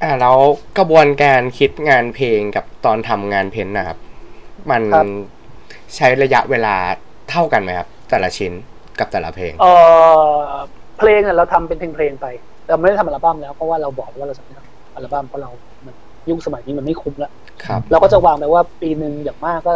[0.04, 0.38] อ่าแล้ว
[0.78, 3.98] กระบวนการคิดงานเพลงกับตอนทำงานเพ้นท์นะครับ
[4.72, 5.06] มันครับ
[5.96, 6.76] ใช้ระยะเวลา
[7.30, 8.52] เท่ากันไหมครับ แต่ละชิ้น
[9.00, 9.66] กับแต่ละเพลงเอ
[10.46, 10.50] อ
[10.98, 12.26] เพลงเนี่ยเราทำเป็นเพลงๆไป
[12.68, 15.50] เราไม่ได้ทำอัลบั้มแล้วเพราะว่าเราบอกว่าเราจะไม่ทำอัลบั้มเพราะเรา
[15.86, 15.96] มัน
[16.30, 17.32] ยุคสมัยนี้มันไม่คุ้มแล้ว
[17.66, 19.74] ครับเราก็จะวางไปว่าปีหนึ่งอย่างมากก็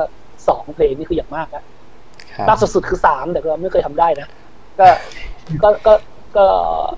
[0.47, 1.63] สองเพลงนี่คืออย่างมากแล้ว
[2.31, 4.27] ครับมากสุดๆคือสามแต่ก็ไม่เคยทำได้นะ
[4.79, 4.87] ก็
[5.63, 5.93] ก็ก็
[6.37, 6.45] ก็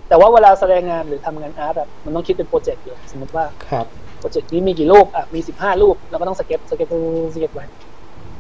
[0.07, 3.85] แต่ว่าเวลาแสดงงานหรือทำงาน art อะมันต้องคิดเป็น project เลยสมมติว่าครับ
[4.19, 6.87] project นี้มีกี่รูปอะมีสิบห้ารูปเราก็ต้อง sketch sketch
[7.33, 7.65] สเก็ตไว้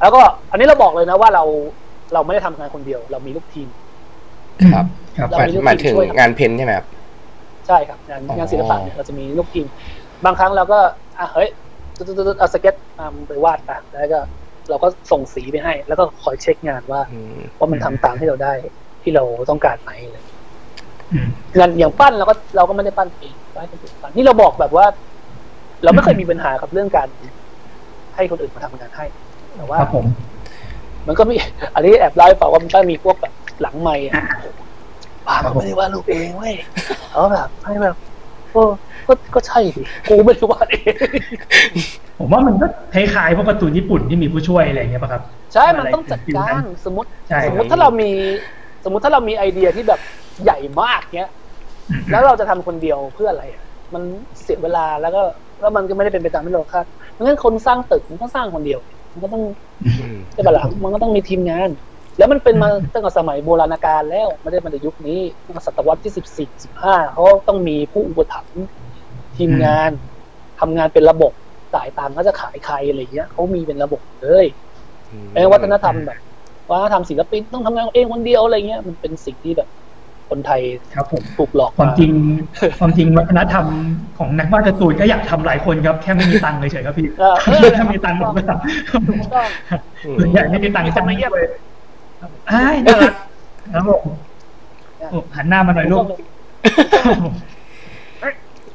[0.01, 1.43] แล้วก็อันนี้เราบอกเลยนะว่าเรา
[2.13, 3.67] เราไม่ได้ทำงานคนเดียว เรามีลูกทีม
[4.73, 4.85] ครับ
[5.17, 6.85] ครับเราหมายมีลูกหมายถึงทีมช่วยทำงาน paint ใช่ไหมครับ
[7.67, 9.67] ใช่ครับงานอ๋องานศิลปะเนี่ยเราจะมีลูกทีม
[10.25, 10.79] บางครั้งเราก็
[11.19, 11.49] อะเฮ้ย
[11.97, 12.03] ตุ๊
[12.33, 14.19] ดๆๆเอาสเก็ตอะมึงไปวาดไปแล้วก็
[14.69, 18.53] เราก็ส่งสีไปให้ แล้วก็คอยเช็คงานว่าอืมว่ามันทำตามที่เราได้
[19.03, 20.17] ที่เราต้องการไหมอะไร
[21.11, 21.27] อืม
[21.57, 24.85] งานอย่างปั้นเราก็เราก็ไม่ได้ปั้นเองปั้นคนอื่นปั้นนี่เราบอกแบบว่า
[25.83, 27.07] เราไม่เคยมีปัญหากับเรื่องการ
[28.15, 29.05] ให้คนอื่นมาทำงานให้
[29.57, 30.05] แต่ว่าครับผม
[31.07, 31.35] มันก็มี
[31.75, 34.13] อันนี้แอบเล่าให้ฟังว่ามันก็มีพวกแบบหลังไม่อะ
[35.27, 36.53] ป้าก็ไม่ได้วาดรูปเองเว้ย
[37.11, 37.95] เขาแบบให้แบบ
[38.51, 38.63] โอ้
[39.07, 40.93] ก็ก็ใช่ดิกูไม่ได้วาดเอง
[42.19, 45.21] ผมว่ามันก็คล้ายๆพวกการ์ตูนญี่ปุ่นที่มีผู้ช่วยอะไรอย่างเงี้ยป่ะครับ
[45.53, 48.09] ใช่ มันต้องจัดการสมมติใช่สมมติถ้าเรามี
[48.83, 50.01] สมมติถ้าเรามีไอเดียที่แบบ
[50.43, 51.31] ใหญ่มากเนี้ย
[52.11, 53.63] แล้วเราจะทำคนเดียวเพื่ออะไรอะ
[53.93, 54.03] มัน
[54.41, 55.21] เสียเวลาแล้วก็
[55.59, 56.85] แล้วมันก็ไม่ได้เป็นไปตามที่เราคาด
[57.17, 58.79] งั้นคนสร้างตึกมันก็สร้างคนเดียว
[59.13, 59.43] มันก็ต้อง
[59.85, 61.69] อืมใช่ปะล่ะมันก็ต้องมีทีมงาน
[62.17, 68.61] แล้วมันเป็นมาตั้งแต่สมัยโบราณกาลแล้วไม่ได้มาในยุคนี้ตั้งแต่ศตวรรษที่สิบสี่สิบห้าเขาต้องมีผู้อุปถัมภ์
[69.37, 69.91] ทีมงาน
[70.59, 71.31] ทำงานเป็นระบบ
[71.75, 74.45] จ่ายตังค์ก็จะขายใครอะไรเงี้ยเขามีเป็นระบบเลย
[75.33, 76.19] ไอ้วัฒนธรรมแบบ
[76.69, 79.69] วัฒนธรรมศิลปินต้องทำงานเองคนเดียวอะไรเงี้ยมันเป็นสิ่งที่แบบ
[80.29, 80.61] คนไทย
[80.95, 82.11] ครับผมถูกหลอกความจริง
[82.79, 83.65] ความจริงวัฒนธรรม
[84.17, 88.51] ของนักวาดการ์ตูนก็อยากทำหลายคนครับแค่ไม่มีตังค์เฉยๆครับพี่เออเออถ้ามีตังค์ผมก็ท
[89.07, 89.49] ถูกต้อง
[90.05, 91.49] อืมำส่วนใหญ่ไม่มีตังค์มีคนมาเยี่ยมเลย
[92.51, 93.13] อ้ายน่ารัก
[93.73, 94.15] ครับผม
[95.09, 96.05] โอ้หันหน้ามาหน่อยลูก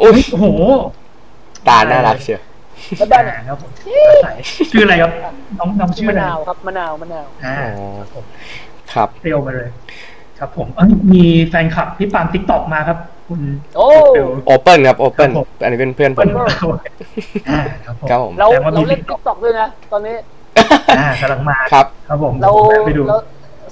[0.03, 0.47] อุ้ยโอ้โห
[1.69, 2.41] ตาน่ารักเชียว
[2.99, 3.71] แล้วด้านเนี่ยครับผม
[4.25, 4.33] ใส่
[4.71, 5.11] ชื่ออะไรครับ
[5.59, 7.87] น้องน้องชื่อมะอะไรนาวครับมะนาวมะนาวอ่าอ๋อ
[8.93, 9.69] ครับเปรี้ยวมาเลย
[10.39, 13.41] ครับผมเอ้ยมีแฟนคลับที่ปามทิกตอกมาครับ คุณ
[13.77, 16.29] โอ้เปรี้ยวโอเปิลครับโอเปิลครับผมอันนี้เป็นเพื่อนผม
[17.51, 20.17] อ่าครับผมครับผมเราแต่ว่ามีเราเล่น TikTok ทิกตอกด้วยนะตอนนี้
[20.99, 23.19] อ่ากำลังมาครับ ครับผมเราดี๋ยวผมไปดูเรา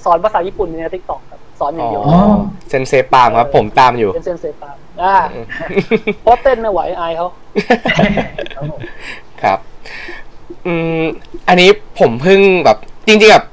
[0.05, 2.19] สอนภาษาญี่ปุ่นในทิกตอกครับสอนอย่างเดียวอ๋อ
[2.69, 5.17] เซนเซปามครับ ผมตามอยู่เป็นเซนเซปามอ่า
[6.21, 7.27] เพราะเต้นไม่ไหวอายเขา
[8.55, 8.79] ครับผม
[9.43, 9.59] ครับ
[10.65, 11.03] อืม
[11.47, 13.45] อันนี้ผมเพิ่งแบบจริงๆแบบ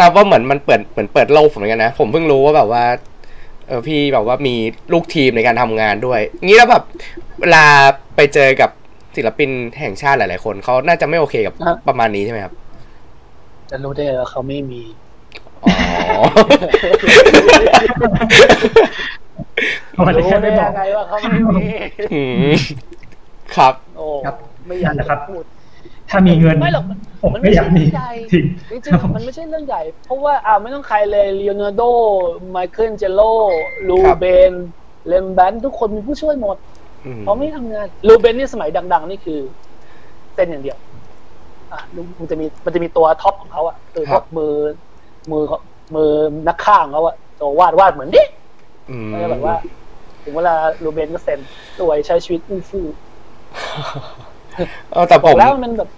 [0.00, 2.84] นับว่าเหมือนมันเปิดเหมือนเปิดโลกผมเหมือนกันนะผมเพิ่งรู้ว่าแบบว่า
[3.68, 4.54] เออพี่แบบว่ามี
[4.92, 6.82] ลูกทีมในการทำงานด้วยงี้แล้วแบบ
[7.40, 7.64] เวลา
[8.16, 8.70] ไปเจอกับ
[9.16, 11.54] ศิลปินแห่งชาติหลาย ๆ คนเขาน่าจะไม่โอเคกับ
[11.88, 12.54] ประมาณนี้ใช่ไหมครับ
[13.70, 14.82] จะรู้ได้ไงว่าเขาไม่มี
[15.64, 15.72] อ๋อ
[20.06, 21.28] วันนี้รู้แค่ได้ไม่บอกยังไงว่าเขาไม่
[21.60, 21.66] มี
[22.14, 22.22] อื
[22.52, 22.54] ม
[23.56, 25.44] ครับโอ้ครับไม่อยากนั่นแหละครับพูด
[26.10, 26.84] ถ้ามีเงินไม่หรอก
[27.22, 28.40] ผมมันไม่ไม่อยากใช่มีเรื่องใหญ่จริ
[28.78, 31.82] งจริงๆมันไม่ใช่เรื่องใหญ่ เพราะว่าอ่าไม่ต้องใครเลยลีโอนาร์โด
[32.50, 33.20] ไมเคิลเจโล
[33.88, 34.52] ลูครับเบน
[35.06, 36.56] เลมแบนทุกคนมีผู้ช่วยหมด
[37.06, 39.40] อืมเขาไม่ทำงานลูเบนนี่สมัยดัง ๆ นี่คือ
[40.34, 40.78] เต้นอย่างเดียว
[41.72, 41.80] อะ
[42.18, 44.54] มันจะมีมันจะมีตัวท็อปของเขาอะคือพวกมือ
[45.30, 45.44] มือ
[45.94, 46.10] มือ
[46.48, 48.22] นักข่างเขาอะตัววาดวาดเหมือนดิ
[48.90, 49.54] อืมก็จะแบบว่า
[50.22, 50.54] ถึงเวลา
[50.84, 51.40] ลูเบนก็เซ็น
[51.78, 52.86] สวยใช้ชีวิตอู้ฟู่
[54.92, 55.88] เออแต่บผอกมแล้วมันแบบ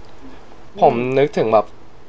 [0.82, 1.66] ผมนึกถึงแบบ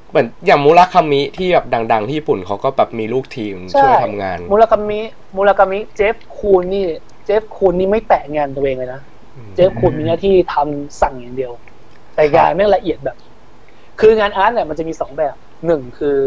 [0.10, 5.00] เหมือนอย่างมูราคามิที่แบบดัง ๆ ที่ญี่ปุ่นเขาก็แบบมีลูกทีมใช่ช่วยทำงาน มูรากามิ
[5.36, 6.86] มูรากามิเจฟคูนนี่
[7.26, 9.02] เจฟคูนนี่ไม่แตะงานตัวเองเลยนะ
[9.56, 11.52] เจฟคูนมีหน้าที่ทำสั่งอย่างเดียว
[12.16, 13.18] แต่งานแม่งละเอียดแบบ
[14.00, 16.18] คืองานอาร์ตเนี่ยมันจะมีสองแบบหนึ่งคือ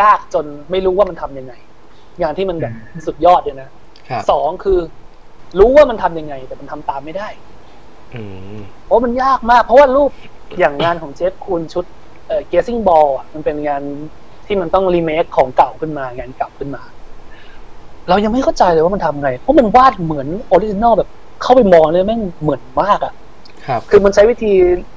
[0.00, 1.54] ยากจนไม่รู้ว่ามันทำยังไง
[2.22, 2.72] งานที่มันแบบ
[3.06, 3.70] สุดยอดเลยนะ
[4.08, 4.78] ครับสองคือ
[5.58, 7.28] รู้ว่ามันทำยังไง แต่มันทำตามไม่ได้
[8.14, 8.22] อื
[8.56, 10.10] มเพราะมันยากมาก เพราะว่ารูป
[10.58, 11.84] อย่างงานของ Jeff Koons ชุด
[12.28, 13.82] เอ่อ Gazing Ball อะมันเป็นงาน
[14.46, 16.82] ที่มันต้องรีเมคของเก่าขึ้นมางานเก่าขึ้นมา
[18.08, 21.08] เรายังไม่เข้าใจเลยว่ามันทำไง เพราะมันวาดเหมือน original แบบ
[21.42, 23.12] เข้าไปมองเลยแม่งเหมือนมากอะ
[23.68, 24.52] ครับคือมันใช้วิธี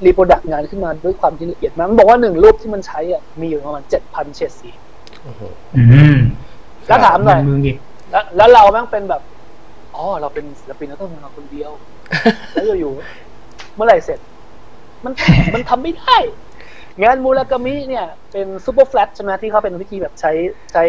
[0.06, 4.70] reproduce งานขึ้นมาด้วยความที่ละเอียดมากมันบอกว่าหนึ่งรูปที่มันใช้อะมีอยู่ประมาณเจ็ดพันเฉดสี
[5.24, 5.42] โอ้โห
[5.76, 5.84] อื
[6.16, 6.18] ม
[6.88, 7.78] แล้วถามหน่อยมืออีก
[8.12, 9.22] แล้วแล้วเราแม่งเป็นแบบ
[9.96, 11.72] อ๋อเราเป็นศิลปินเราต้องทำงานคนเดียว
[12.52, 14.20] แล้วอยู่ๆเมื่อไหร่เสร็จ
[15.06, 15.14] มัน
[15.54, 16.18] มันทำไม่ได้
[17.04, 20.32] งานมูรากามิเนี่ยเป็น Superflat ใช่ไหมที่เขาเป็นวิธีแบบใช้
[20.72, 20.84] ใช้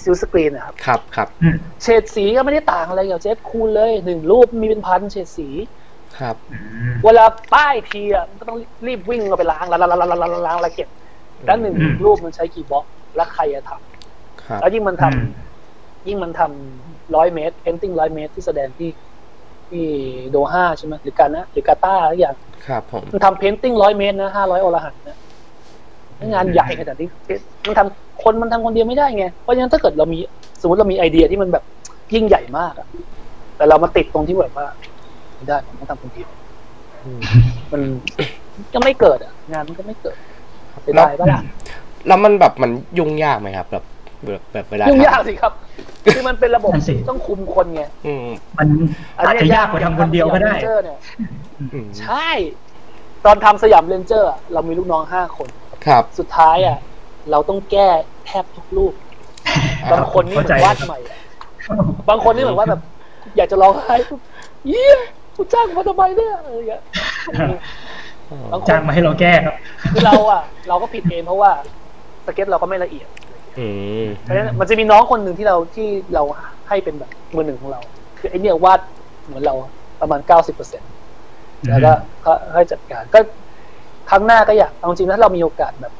[0.00, 5.48] silkscreen นะครับ ครับครับอืมเฉดสีก็ไม่ได้ต่างอะไรกับ Jeff Koons เลยหนึ่งรูปมีเป็นพันเฉดสี
[6.18, 6.56] ครับอื
[6.92, 10.88] มเวลาป้ายทีอะมันก็ต้องรีบวิ่งเอาไปล้างล้างล้างล้างล้างล้างล้างแล้วเก็บ
[11.46, 12.84] แล้วหนึ่งอืมรูปมันใช้กี่บล็อก
[13.16, 13.70] แล้วใครจะทำ
[14.44, 15.28] ครับแล้วยิ่งมันทำอืม
[16.08, 18.90] ยิ่งมันทำร้อยเมตร painting ร้อยเมตรที่แสดงที่
[19.68, 19.84] ที่
[20.30, 25.18] โดฮาใช่ไหมหรือกานะหรือกาตาร์อะไรอย่างครับผมมันทำ painting ร้อยเมตรนะห้าร้อยอรหันต์นะ
[26.32, 27.08] งานใหญ่ขนาดนี้
[27.66, 30.18] มันทำคนมันทำคนเดียวไม่ได้ไง เพราะฉะนั้นถ้าเกิดเรามี
[30.60, 31.64] สมมติเรามีไอเดียที่มันแบบ
[32.14, 32.88] ยิ่งใหญ่มากอะ
[33.56, 34.66] แต่เรามาติดตรงที่แบบว่า
[35.44, 36.28] ไม่ได้ผมต้องทำคนเดียว
[37.04, 37.20] อืม
[37.72, 37.82] มัน
[38.74, 40.16] ก็ไม่เกิดอะ งานมันก็ไม่เกิด
[40.82, 41.40] เสียดายปะล่ะ
[42.06, 43.84] แล้วมันแบบมันยุ่งยากไหมครับแบบ
[44.24, 45.52] แบบแบบเวลายุ่งทำยากสิครับ
[46.14, 48.26] คือมันเป็นระบบนั่นสิต้องคุมคนไงอืม
[48.58, 48.68] มัน
[49.18, 50.98] อาจจะยากกว่าทำคนเดียวก็ได้สามเรนเจอร์เนี่ย
[51.72, 52.28] อืมใช่
[53.24, 55.48] ตอนทำสยามเรนเจอร์อะเรามีลูกน้องห้าคน
[55.86, 56.78] ครับ สุดท้ายอะ
[57.30, 57.88] เราต้องแก้
[58.26, 58.94] แทบทุกรูป
[59.92, 61.18] บางคนนี่เหมือนวาดใหม่อะ
[62.08, 62.80] บางคนนี่เหมือนว่าแบบ
[63.36, 63.94] อยากจะร้องไห้
[64.68, 64.98] เยี่ย
[65.36, 66.82] กูจ้างมาทำไมเนี่ยอะไรอย่างเงี้ย
[68.52, 69.54] บางคจ้านงมาให้เราแก้ครับ
[69.92, 71.50] คือเราอะ เราก็ผิดเองเพราะว่า
[72.26, 73.08] สเก็ตเราก็ไม่ละเอียด
[73.58, 73.66] อื
[74.02, 76.22] มเพราะฉะนั้นมันจะมีน้องคนหนึ่งที่เราที่เรา
[76.68, 77.80] ให้เป็นแบบมือหนึ่งของเรา
[78.18, 78.80] คือไอเนี่ยวาด
[79.24, 79.54] เหมือนเรา
[80.00, 80.82] ประมาณเก้าสิบเปอร์เซ็น
[81.68, 81.92] แล้วก็
[82.26, 83.18] ก็ให้จัดการก็
[84.10, 85.92] ครั้งหน้าก็อยากเอาจริงๆถ้าเรามีโอกาสแบบ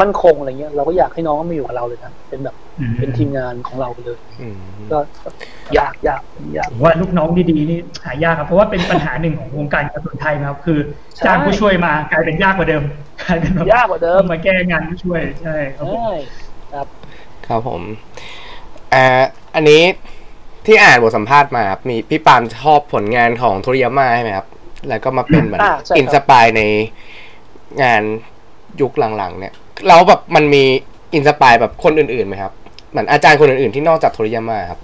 [0.00, 4.56] มั่นคงอะไรเงี้ยเราก็อยากให้น้องมาอยู่กับเราเลยนะเป็นแบบอืมเป็นทีมงานของเราไปเลยอืม
[4.92, 5.28] ก็ก็
[5.78, 6.22] ยากยาก
[6.56, 10.78] ยากผมว่าลูกน้องดีๆนี่หายากครับเพราะว่าเป็นปัญหาหนึ่งของวงการการ์ตูนไทยนะครับ คือ
[11.16, 12.82] ใช่จ้างผู้ช่วยมากลายเป็นยากกว่าเดิม
[13.22, 16.12] กลายเป็นแบบยากกว่าเดิมต้องมาแก้งานผู้ช่วยใช่ครับผมใช่
[16.72, 16.86] ครับ
[17.46, 17.82] ครับผม
[18.94, 19.22] อ่า
[19.54, 19.82] อันนี้
[20.66, 24.46] ที่อ่านบทสัมภาษณ์มาครับมีพี่ปาล์มชอบผลงานของโทริยาม่าใช่ไหมครับ
[24.88, 26.62] แล้วก็มาเป็นเหมือนอ่าใช่ครับ inspire ใน
[27.82, 28.02] งาน
[28.80, 29.54] ยุคหลังๆเนี่ย
[29.88, 30.62] แล้วแบบมันมี
[31.14, 32.52] inspire แบบคนอื่นๆไหมครับ
[32.90, 34.80] เหมือนอาจารย์คนอื่นๆที่นอกจากโทริยาม่าครับ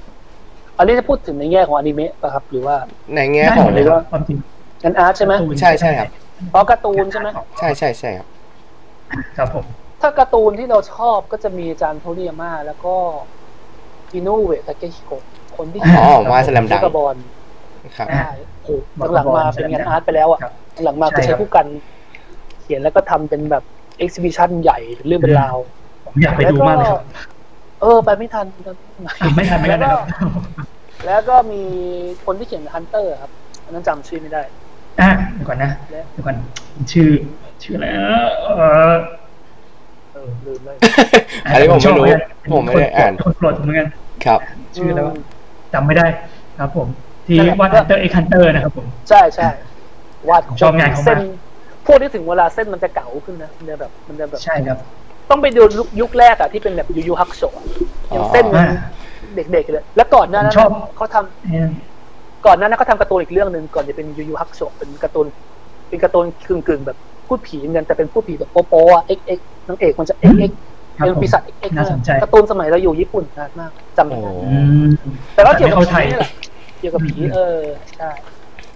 [0.78, 2.76] อันนี้จะพูดถึงในแง่ของอนิเมะป่ะครับ หรือว่า
[3.14, 4.38] ในแง่ของได้ขหมดเลยครับความจริง
[4.82, 6.08] งาน art ใช่ไหมการ์ตูนใช่ใช่ครับ
[6.50, 7.28] เพราะการ์ตูนใช่ไหม
[7.58, 8.26] ใช่ใช่ใช่ครับ
[9.36, 9.64] ครับผม
[10.00, 12.94] ถ้าการ์ตูนที่เราชอบก็จะมีอาจารย์โทริยาม่าแล้วก็
[14.12, 15.22] อิโนอุเอะ ทาเคฮิโกะ
[15.56, 17.16] คนที่อ๋อวาดสแลมดังก์วากาบอน
[17.96, 18.32] ครับอ่าใช่
[18.62, 20.52] โอ้โหหลังๆมาเป็นงาน art ไปแล้วอะครับ
[20.84, 21.66] หลังมาก็ใช่ใช่ครับพู่กัน
[22.60, 23.64] เขียนแล้วก็ทำเป็นแบบ
[23.98, 25.56] exhibition ใหญ่เป็นเรื่องเป็นราว
[26.06, 27.02] ผมอยากไปดูมากเลยครับ
[27.80, 28.46] เออ ไปไม่ทัน
[29.36, 30.02] ไม่ทันไม่ทันนะครับ
[31.06, 31.62] แล้วก็มี
[32.24, 33.30] คนที่เขียนฮันเตอร์ครับ
[33.64, 34.42] อันนั้นจำชื่อไม่ได้
[35.00, 35.70] อะเดี๋ยวก่อนนะ
[36.12, 36.36] เดี๋ยวก่อน
[36.92, 37.08] ชื่อ
[37.62, 38.06] ชื่ออะไรนะ
[38.56, 38.94] เออ
[40.12, 40.76] เออลืมเลย
[41.44, 43.88] อันนี้ผมไม่รู้ชอบเหอนกันผมไม่ได้อ่านคนโปรดเหมือนกัน
[44.24, 44.40] ครับ
[44.76, 45.14] ชื่ออะไรวะ
[45.74, 46.06] จำไม่ได้
[46.58, 46.88] ครับผม
[47.26, 49.48] ที่นั่นแหละวาดฮันเตอร์เอ็กฮันเตอร์นะครับผม ใช่ใช่
[50.28, 51.18] วาดชอบงานเขามากเส้น
[51.86, 54.78] พวกที่ถึงเวลาเส้นมันจะเก๋าขึ้นนะมันจะแบบมันจะแบบใช่ครับ
[55.30, 57.52] ต้องไปดูยุคยุคแรกอะที่เป็นแบบยูยูฮักโชะ
[58.10, 65.26] อย่างเส้นอ๋อมันเด็กๆเลย แล้วก่อนหน้านั้นผมชอบเขาทำก่อนหน้านั้นเขาทำการ์ตูนอีกเรื่องหนึ่งก่อนจะเป็นยูยูฮักโชะเป็นการ์ตูน
[65.88, 70.52] เป็นการ์ตูนกึ่งกึ่งๆแบบภูตผีเหมือนกันแต่เป็นภูตผีแบบโป๊ๆอะเอ็กซ์เอ็กซ์นางเอกมันจะเอ็กซ์เอ็กซ์
[70.98, 74.86] ครับเป็นผมปีศาจเอ็กซ์เอ็กซ์น่าสนใจการ์ตูนสมัยเราอยู่ญี่ปุ่นนานมากจำไม่โอ้ได้อืม
[75.34, 76.32] แต่ก็เกี่ยวกับแต่ไม่เข้าไทผียนี่แหละ
[76.78, 77.58] เกี่ยวกับผีเออ
[77.96, 78.10] ใช่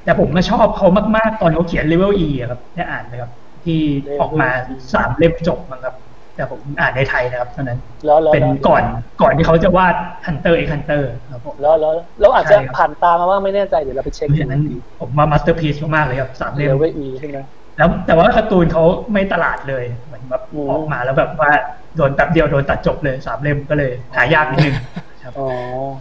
[0.04, 3.30] แต่ผมมาชอบเขามากๆ ตอนเขาเขียนเลเวล E อะครับได้อ่านไหมครับ
[3.64, 3.80] ที่
[4.20, 4.48] ออกมา
[4.92, 5.94] สามเล่มจบมั้งครับ
[6.36, 8.82] แต่ผมอ่านในไทยนะครับตอนนั้นแล้วแล้วเป็นก่อน
[9.22, 9.94] ก่อนที่เขาจะวาด
[10.26, 14.62] ฮันเตอร์เอ็กฮันเตอร์ครับผมแล้วแล้วแล้วอาจจะใช่ครับผ่านตามาบ้างไม่แน่ใจเดี๋ยวเราไปเช็คเพราะฉะนั้น
[15.00, 17.38] ผมว่า masterpiece มากๆเลยครับเดี๋ยวสามเล่มไว้อีใช่ไหม
[17.76, 21.50] แล้วแต่ว่าการ์ตูนเขาไม่ตลาดเลยเหมือนแบบอืมออกมาแล้วแบบว่า
[21.96, 24.76] โดนแป๊บเดียวโดนตัดจบเลยสามเล่มก็เลยหายากนิดนึง
[25.22, 25.48] ครับอ๋อ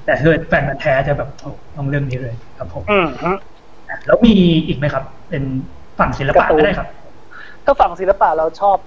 [0.05, 3.31] แต่ถ้าแฟนพันธุ์แท้จะแบบโอ้ต้องเรื่องนี้เลยครับผมอืมฮึ
[4.05, 4.33] แล้วมี
[4.67, 5.43] อีกไหมครับ เป็น
[5.99, 6.87] ฝั่งศิลปะก็ได้ครับ
[7.65, 8.77] ถ้าฝั่งศิลปะเราชอบ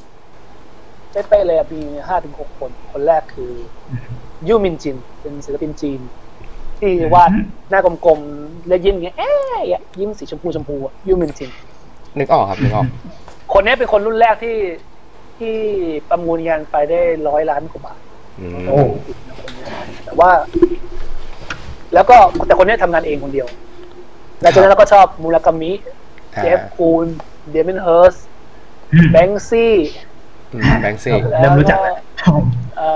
[1.12, 3.52] เป๊ะๆเลยอะมีห้าถึงหกคน คนแรกคือ
[4.48, 6.00] ยูมินจิน เป็นศิลปินจีน
[6.78, 11.50] ที่วาดอืมหน้ากลมๆแล้วยิ้มอย่างเงี้ยเอ๊ะอย่างเงี้ยยิ้มสีชมพูชมพูอะยูมินจิน
[12.18, 12.86] นึกออกครับนึกออก
[13.52, 14.56] คนนี้เป็นคนรุ่นแรกที่
[15.38, 15.54] ที่
[16.08, 18.00] ประมูลงานไปได้ร้อยล้านกว่าบาท
[18.40, 18.78] อืมโอ้
[20.04, 20.30] แต่ว่า
[21.94, 23.48] แล้วก็แต่คนนี้ทำงานเองคนเดียว
[24.42, 25.72] แล้วจากนั้นเราก็ชอบมูรากามิ
[26.36, 27.06] อ่าเจฟคูน
[27.50, 28.16] เดมินเฮิร์ส
[28.92, 29.74] อืมแบงซี่
[30.52, 31.96] อืมแบงค์ซี่เริ่มรู้จักแล้ว
[32.76, 32.88] เอ่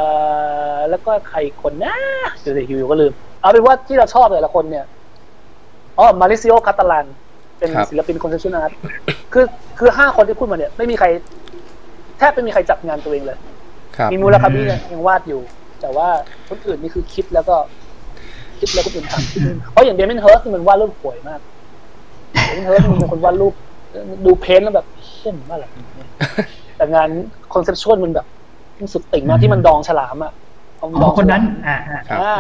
[0.75, 1.97] อแล้วก็ใครอีกคนนะ
[2.41, 4.85] เดี๋ยวๆอยู่ๆก็ลืม เอาเป็นว่าที่เราชอบแต่ละคนเนี่ย
[5.99, 7.07] อ๋อเมาริซิโอคัตเตลัน
[7.59, 8.71] เป็นครับศิลปิน conceptual art
[9.33, 9.45] คือ
[9.79, 11.07] คือห้าคนที่พูดมาเนี่ย ไม่มีใคร
[12.19, 13.39] แทบไม่มีใครจับงานตัวเองเลย
[13.97, 15.41] ครับมีมูราคามิเนี่ยยังวาดอยู่
[15.81, 16.09] แต่ว่า
[16.49, 17.57] คนอื่นนี่คือคิดแล้วก็
[18.59, 21.41] คิดแล้วก็เป็นทำเพราะอย่างเดมินเฮิร์สมันวาดรูปป่วยมาก
[22.45, 23.55] เดมินเฮิร์สมันเป็นคนวาดรูป
[24.25, 24.87] ดู paint แล้วแบบ
[25.19, 25.67] เช่นว่าอะไร
[25.97, 26.09] เนี่ย
[26.77, 27.09] แต่งาน
[27.55, 28.27] conceptual มันแบบ
[28.79, 30.33] มันสุดติ่งมากที่มันดองฉลามอะ
[30.79, 32.37] เอาดองอ๋อคนนั้นฉลามอ่าอ่าครับอ่า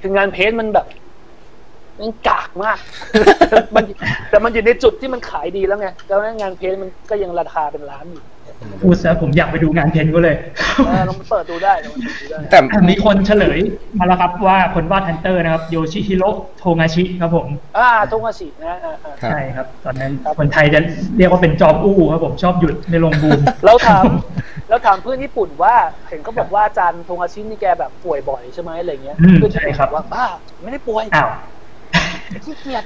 [0.00, 0.86] คืองาน paint มันแบบ
[2.00, 2.78] มันกากมาก
[3.74, 3.84] มัน
[4.30, 8.22] แต่มันอยู่ในจุดที่มันขายดีแล้วไงแล้วงาน paint มันก็ยังราคาเป็นล้านอยู่
[8.82, 10.36] พูดซะผมอยากไปดูงาน paint ก็เลย
[10.86, 12.58] เออลองไปเปิดดูได้ลองไปเปิดดูได้แต่
[12.90, 13.58] มีคนเฉลย
[13.98, 17.46] มาแล้วครับว่าคนวาดฮันเตอร์นะครับโยชิฮิโร่โทงาชิครับผม
[17.78, 20.80] อ่าทงอาชินะอ่าอ่าครับใช่ครับ ตอนนั้นครับคนไทยจะ
[21.18, 24.04] เรียกว่าเป็นจอมอู้ครับผมชอบหยุดในโรงบูมเราถาม
[24.68, 25.74] เราถามเพื่อนญี่ปุ่นว่า
[26.08, 30.26] เห็นเขาบอกว่าอาจารย์ทงอาชินี่แกแบบป่วยบ่อยใช่ไหมอะไรเงี้ยอืมเพื่อนญี่ปุ่นใช่ครับอกว่าบ้า
[30.62, 31.30] ไม่ได้ป่วยอ้าว
[32.44, 32.84] ขี้เกียจ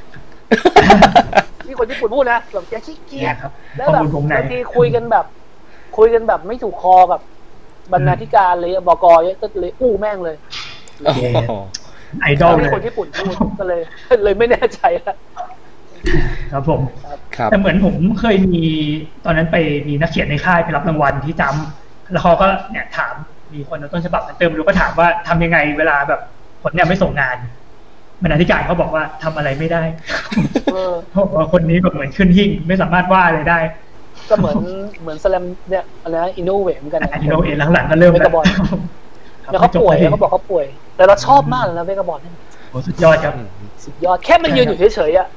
[1.67, 5.27] นี่คนญี่ปุ่นพูดนะแบบแกขี้เกียเนี่จยครับแล้วข้อแบบมูลวงในบางทีคุยกันแบบ
[5.97, 7.21] คุยกันแบบไม่ถูกคอกับ
[7.93, 10.37] บรรณาธิการเลยบกเนี่ยก็เลยอู้แม่งเลย
[11.05, 11.21] โอ้โห
[12.21, 13.81] ไอดอลเลนี่ยคนญี่ปุ่นพูดก็เลย
[14.25, 15.17] เลยไม่แน่ใจละ
[16.53, 16.81] ครับผม
[17.37, 18.63] ครับแต่เหมือนผมเคยมี
[19.25, 19.57] ตอนนั้นไป
[19.89, 23.15] มีนักเขียนในค่ายไปรับรางวัลที่จำแล้วเขาก็เนี่ยถาม
[23.55, 26.21] มีคนเอาต้นฉบับมาเติมรู้ก็ถามว่าทำยังไงเวลาแบบ
[26.63, 27.37] คนเนี่ยไม่ส่งงาน
[28.23, 29.83] บรรณาธิการเขาบอกว่าทำอะไรไม่ได้
[30.73, 33.59] เออเขาบอกว่าคนนี้แบบเหมือนขึ้นหิ่งไม่สามารถว่าอะไรได้
[34.31, 34.57] ก็เหมือน
[35.01, 38.69] เหมือนสแลมเนี่ยอะไรนะอินโนเวทเหมือนกันนะอินโนเอหลังๆก็เริ่มเวกาบอลครับ
[39.51, 40.65] แล้วเขาป่วยไม่จบเขาบอกเขาป่วย
[40.97, 42.35] แต่เราชอบมากเลยนะเวกาบอลเนี่ย
[42.71, 43.35] โอ้สุดยอดครับ
[43.85, 45.29] สุดยอดแค่มันยืนอยู่เฉยๆอะ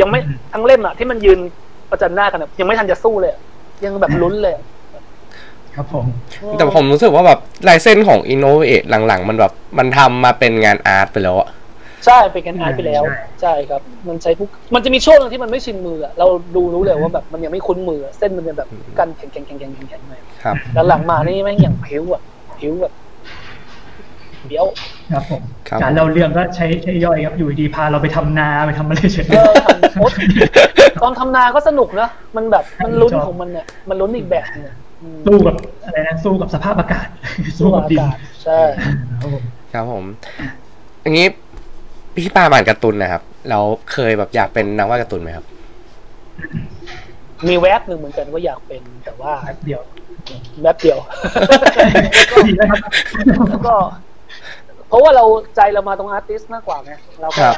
[0.00, 1.38] ยังไม่อืมทั้งเล่มอะที่มันยืน
[1.90, 3.40] ประจันหน้ากันอะยังไม่ทันจะสู้เลยอะ
[3.84, 4.64] ยังแบบลุ้นเลยอะ
[5.74, 6.04] ครับผม
[6.58, 7.38] แต่ผมรู้สึกว่าแบบ
[7.68, 11.48] ลายเส้นของ Innovate หลังๆ มันแบบมันทำมาเป็นงานอาร์ตไปแล้วอะ
[12.06, 22.22] ใช่เป็นกันอาร์ตไปแล้วใช่ใช่ครับ มันใช้พวกมันจะมีช่วงหนึงที่มันไม่ชินมืออะเราดูรู้เลยว่าแบบมันยังไม่คุ้นมืออะเส้นมันจะแบบกันแข็งแข็งแข็งแข็งแข็งแข็งเลยครับแล้วหลังมานี่แม่งอย่างผิวอะ
[22.58, 22.92] ผิวแบบ
[24.48, 24.66] เดี๋ยว
[25.12, 30.18] ครับผมครับการเล่าเรื่องก็ใช้ใช้ย่อยครับอยู่ดีพาเราไปทำนาไปทำอะไรเฉยเออทำโพสต์
[31.02, 37.06] ตอนทำนาก็สนุกนะมันแบบมันลุ้นของมันเนี่ยมันลุ้นอีกแบบนึงอะอืมสู้กับอะไรนะสู้กับสภาพอากาศ
[37.58, 38.60] สู้กับดินอากาศใช่
[39.22, 40.04] ครับผมครับผม
[41.02, 41.26] อย่างนี้
[42.24, 45.44] พี่ปาอ่านการ์ตูนนะครับแล้วเคยแบบอยากเป็นนักวาดการ์ตูนไหมครับ
[47.48, 49.80] มีแวบหนึ่งเหมือนกันว่าอยากเป็นแต่ว่าแป๊บเดียว
[50.62, 50.98] แวบเดียว
[52.46, 52.80] ดีนะครับ
[53.50, 53.74] แล้วก็
[54.88, 55.24] เพราะว่าเรา
[55.56, 57.54] ใจเรามาตรงอาร์ติสมากกว่าไงเราคก็รับ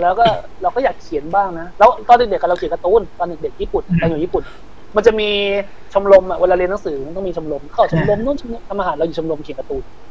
[0.00, 0.26] แล้วก็
[0.62, 4.42] เราก็อยากเขียนบ้างนะ แล้วตอนเด็กๆเราเขียนการ์ตูนตอนเด็กๆญี่ปุ่นตอนอยู่ญี่ปุ่น
[4.96, 5.28] มันจะมี
[5.92, 10.09] ชมรมอะเวลาเรียนหนังสือมันต้องมีชมรมเข้าชมรมนู้นชมรมทำอาหารเราอยู่ชมรมเขียนการ์ตูนอืม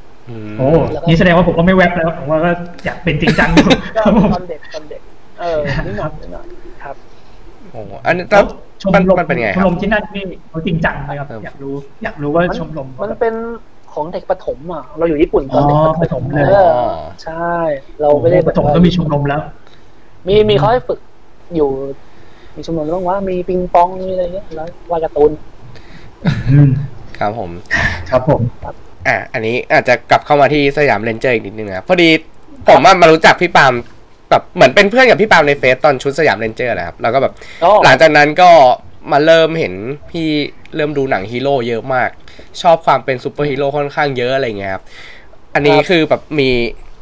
[0.57, 0.67] โอ้
[1.07, 2.51] นี่แสดงว่าผมก็ไม่แวบแล้วผมว่าก็
[2.85, 3.65] อยากเป็นจริงจังอยู่
[3.95, 5.01] ก็ครับผมตอนเด็กตอนเด็ก
[5.39, 6.45] เออนิดหน่อยนิดหน่อย
[6.83, 6.95] ครับ
[7.71, 8.45] โอ้อันนี้แล้แล้วว
[8.81, 13.33] ชมมันรมมันเป็นไงชคมรับรมที่นั่นนี่เขาจริงจังไหมครับครับ อยากรู้ อยากรู้ว่าชมรมมันเป็น
[13.93, 17.53] ของเด็กประถมอะเราอยู่ญี่ปุ่นตอนเด็กอ๋อประถมประถมเลยเออใช่
[18.01, 19.41] เราไม่ได้ประถมก็มีชมรมแล้ว
[20.27, 20.99] มีมีเขาให้ฝึก
[21.55, 21.69] อยู่
[22.55, 25.31] มีชมรมบ้างว่ามีปิงปองมีอะไรเงี้ยแล้ววาดการ์ตูน
[26.49, 26.69] อืม
[27.19, 27.49] ครับผม
[28.09, 28.41] ครับผม
[29.07, 32.09] อะอันนี้อาจจะกลับเข้ามาที่สยามเรนเจอร์อีกนิดนึงนะครับพอดี
[32.69, 33.73] ผมอะมารู้จักพี่ปาล์ม
[34.29, 37.33] แบบเหมือนเป็นเพื่อนกับพี่ปาล์มในเฟซตอนชุดสยามเรนเจอร์นะครับแล้วก็แบบ
[37.63, 38.49] อ๋อหลังจากนั้นก็
[39.11, 39.73] มาเริ่มเห็น
[40.11, 40.27] พี่
[40.75, 42.09] เริ่มดูหนังฮีโร่เยอะมาก
[42.61, 44.83] ชอบความเป็นซูเปอร์ฮีโร่ค่อนข้างเยอะอะไรเงี้ยครับ
[45.53, 46.49] อันนี้คือแบบมี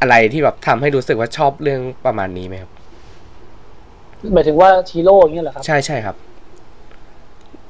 [0.00, 2.70] อะไรที่แบบทำให้รู้สึกว่าชอบเรื่องประมาณนี้ไหมครับ
[4.34, 6.16] หมายถึงว่าฮีโร่อย่างเงี้ยเหรอครับใช่ใช่ครับ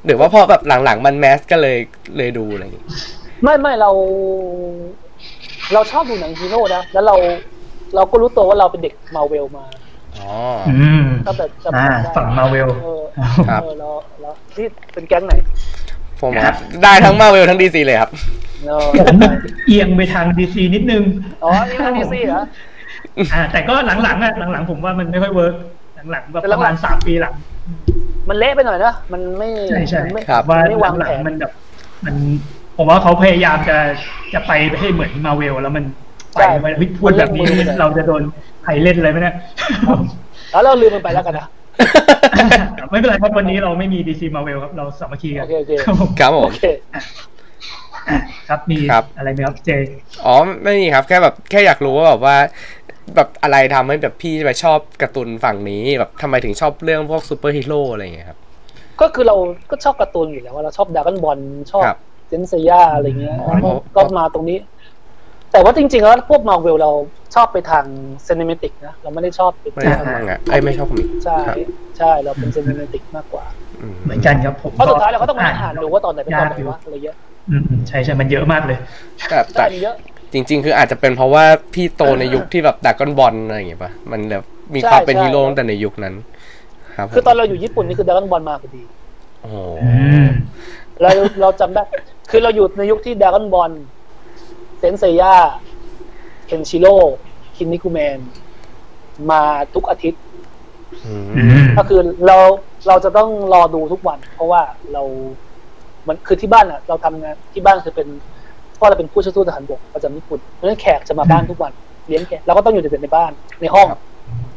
[0.06, 1.78] หรือว่าพอแบบหลังๆมัน mass ก็เลย
[2.16, 2.84] เลยดูอะไรอย่างงี้
[3.42, 3.90] ไม่ไม่เรา
[5.72, 7.16] เราชอบดูหนังฮีโร่นะแล้วเรา
[7.94, 9.64] เราก็รู้ตัวว่าเราเป็นเด็กมาเวลมา
[10.16, 10.28] อ๋อ
[10.68, 13.02] อืมถ้าแบบจำอ่าได้ฝั่งมาเวลเออ
[13.48, 15.34] ครับเออแล้วแล้วที่เป็นแก๊งไหน
[16.22, 18.10] ผมครับได้ทั้งมาเวลทั้งดีซีเลยครับ
[18.66, 19.16] เออผม
[19.66, 21.02] เอียงไปทางดีซีนิดนึง
[21.44, 22.42] อ๋อนี่มันดีซีเหรอ
[23.32, 25.54] อ่า แต่ก็หลังๆอะหลังๆผมว่ามันไม่ค่อย work
[26.10, 27.34] หลังๆแบบแต่หลัปงๆระมาณสามปีหลัง
[28.28, 31.52] มันเละไปหน่อยนะมันไม่ใช่ใช่มันไม่ครับว่าไม่วางหลัแผงนๆมันแบบ
[32.04, 32.14] มัน
[32.78, 33.76] ผมว่าเขาพยายามจะ
[34.34, 35.84] จะไปให้เหมือนมาเวลแล้วมัน
[36.34, 37.44] ไปไปเฮ้ยพูดแบบนี้
[37.80, 38.22] เราจะโดน
[38.64, 39.34] ใครเล่นอะไรไหมเนี่ย
[40.52, 41.46] แล้วเราลืมมันไปแล้วกันนะ
[42.90, 46.62] ไม่เป็นไรครับวันนี้เราไม่มีดีซีมาเวลครับเราสามัคคีกัโอนเคโอเคครับผมครับผโอมเค
[48.48, 49.70] ครับมีครับอะไรไหมครับเจ
[50.26, 52.36] อ๋อไม่มีครับแค่แบบแค่อยากรู้ว่าแบบว่า
[53.16, 58.38] แบบอะไรทำให้แบบพี่ไปชอบการ์ตูนฝั่งนี้แบบทำไมถึงชอบเรื่องพวกซูเปอร์ฮีโร่อะไรอย่างเงี้ยครับ
[59.00, 59.36] ก็คือเรา
[59.70, 61.38] ก็ชอบการ์ตูนอยู่แล้วว่าเราชอบดราก้อนบอล
[61.70, 64.58] ชอบครับ เซนต์เซย่าอะไรเงี้ยอ๋อก็ก็มาตรงนี้
[65.52, 66.90] แต่ว่าจริง ๆ แล้วพวกมาเวลเรา
[67.34, 67.84] ชอบไปทาง
[68.24, 71.56] cinematic นะ เราไม่ได้ชอบไปไม่ชอบมังงะเอ้ยไม่ชอบ comic ใช่ครับ
[71.98, 73.44] ใช่เราเป็น cinematic มากกว่า
[73.80, 77.16] อืมเหมือนกันครับผมเพราะสุดท้ายเราก็ต้องมาอ่านดูว่าตอนไหนเป็นตอนไหนยากอยู่วะอะไรเงี้ย
[77.50, 78.78] อืมอืมใช่ใช่มันเยอะมากเลย
[79.28, 79.96] แต่ใช่แต่มีเยอะ
[80.32, 86.14] จริง ๆ คืออาจจะเป็นเพราะว่าพี่โตในยุคที่แบบดักกอนบอลอะไรอย่างเงี้ยป่ะมันแบบมีใช่ความเป็นใช่ฮีโร่ตั้งแต่ในยุคนั้น
[86.96, 88.82] ครับผมคือตอนเราอยู่ญี่ปุ่นนี่คือดากอนบอลมาพอดี
[89.40, 89.90] โอ้โหอื
[90.24, 90.26] ม
[91.00, 91.10] เรา
[91.40, 91.82] เราจำได้
[92.30, 93.70] คือเราอยู่ในยุคที่ดากอนบอล
[94.78, 95.22] เซนเซีย
[96.46, 96.94] เคนชิโร่
[97.56, 98.18] คินนิคุแมน
[99.30, 99.42] มา
[99.74, 100.22] ทุกอาทิตย์
[101.06, 102.36] อืมอืมก็คือเรา
[102.88, 104.62] เราจะต้องรอดูทุกวัน เพราะว่า
[104.92, 105.02] เรา
[106.08, 108.08] มันคือที่บ้านอะ เราทำงานที่บ้านคือเป็น
[108.78, 111.72] พ่อเราเป็นผู้ช่วยทูตทหารบกประจำญี่ปุ่นเพราะฉะนั้นแขกจะมาบ้านทุกวัน
[112.06, 113.88] เลี้ยงแขกเราก็ต้องอยู่แต่ในบ้านในห้อง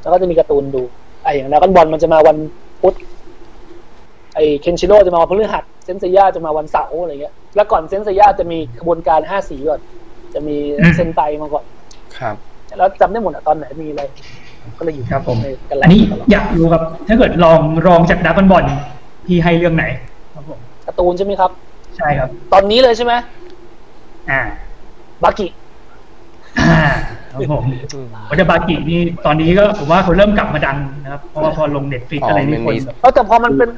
[0.02, 0.82] แล้วก็จะมีการ์ตูนดู
[1.24, 2.38] ไอ้อย่างดราก้อนบอลมันจะมาวัน
[2.82, 2.96] พุธ
[4.36, 9.82] ไอ้เคนชิโร่จะมาวันพฤหัสเซ นเซียจะมาวันเสาร์อะไรเงี้ย แล้วก่อนเซนเซียจะมีขบวนการห้าสีก่อน
[10.34, 11.66] จะมีอืมเซนไตมาก่อน
[12.18, 12.36] ครับ
[12.78, 14.04] แล้วจำได้หมดอะตอนไหนมีอะไร
[14.78, 16.02] ก็เลยอยู่ครับผมในกันแหอัละนนี้
[16.32, 18.66] อยากรู้ครับ ถ้าเกิดลองรองจาก Dragon Ball
[19.26, 19.86] พี่ให้เรื่องไหน
[20.34, 21.52] ครับผมการ์ตูนใช่ไหมครับ
[21.98, 23.14] ใช่ครับ ตอนนี้เลยใช่ไหม
[24.30, 24.42] อ่า
[25.24, 25.48] บากิ
[26.60, 26.84] อ่า
[27.32, 33.70] ครับผมอืมว่าบากินี่ตอนนี้ก็ผมว่าเขาเริ่มกลับมาดังนะครับเพราะว่าพอลง Netflix อ๋ออะไรนี่มันคนมีแบบเออแต่พอมันเป็น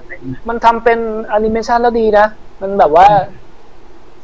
[0.49, 2.27] มันทำเป็นแอนิเมชันแล้วดีนะ
[2.61, 3.07] มันแบบว่า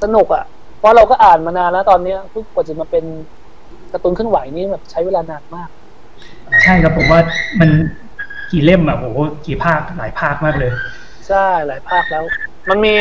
[0.03, 0.43] สนุกอะ
[0.79, 3.05] เพราะเราก็อ่านมานานแล้วตอนเนี้ยเพิ่งกว่าจะมาเป็น
[3.91, 5.69] การ์ตูนเคลื่อนไหวนี่แบบใช้เวลานานมาก
[6.63, 7.19] ใช่ครับผมว่า
[7.59, 7.69] มัน
[8.51, 10.71] กี่เล่มอะโอ้โหกี่ภาคหลายภาคมากเลย
[11.27, 12.23] ใช่หลายภาคแล้ว
[12.69, 12.93] มันมี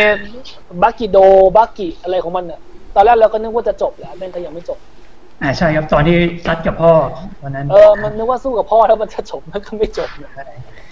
[0.82, 1.18] บากิโด
[1.56, 2.60] บากิอะไรของมันเนี่ย
[2.94, 4.78] ตอนแรกเราก็นึกว่าจะจบแล้วแม่งก็ยังไม่จบ
[5.42, 6.92] อ่าใช่ครับตอนที่ซัดกับพ่อ
[7.42, 10.32] วันนั้น เออมันนึกว่าสู้กับพ่อแล้วมันจะจบมันก็ไม่จบเนี่ย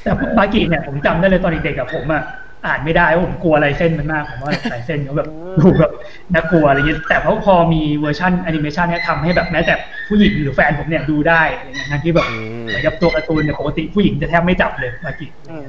[0.02, 2.22] แต่บากิเนี่ยผมจำได้เลยตอนเด็กๆกับผมอะ
[2.66, 5.28] อ่านไม่ได้ว่าผมกลัวลายเส้นมันมากผมว่าลายเส้นเขาแบบ
[5.60, 5.92] ดูแบบ
[6.34, 9.74] น่ากลัวอะไรเงี้ยแต่พอพอมีเวอร์ชันแอนิเมชันเนี่ยทำให้แบบแม้แต่
[10.08, 15.62] ผู้หญิงหรือแฟนผมเนี่ยดูได้อะไรเงี้ยทั้งที่แบบอืมเหมือนกับตัวการ์ตูนเนี่ยปกติผู้หญิงจะแทบไม่จับเลยบากิอืม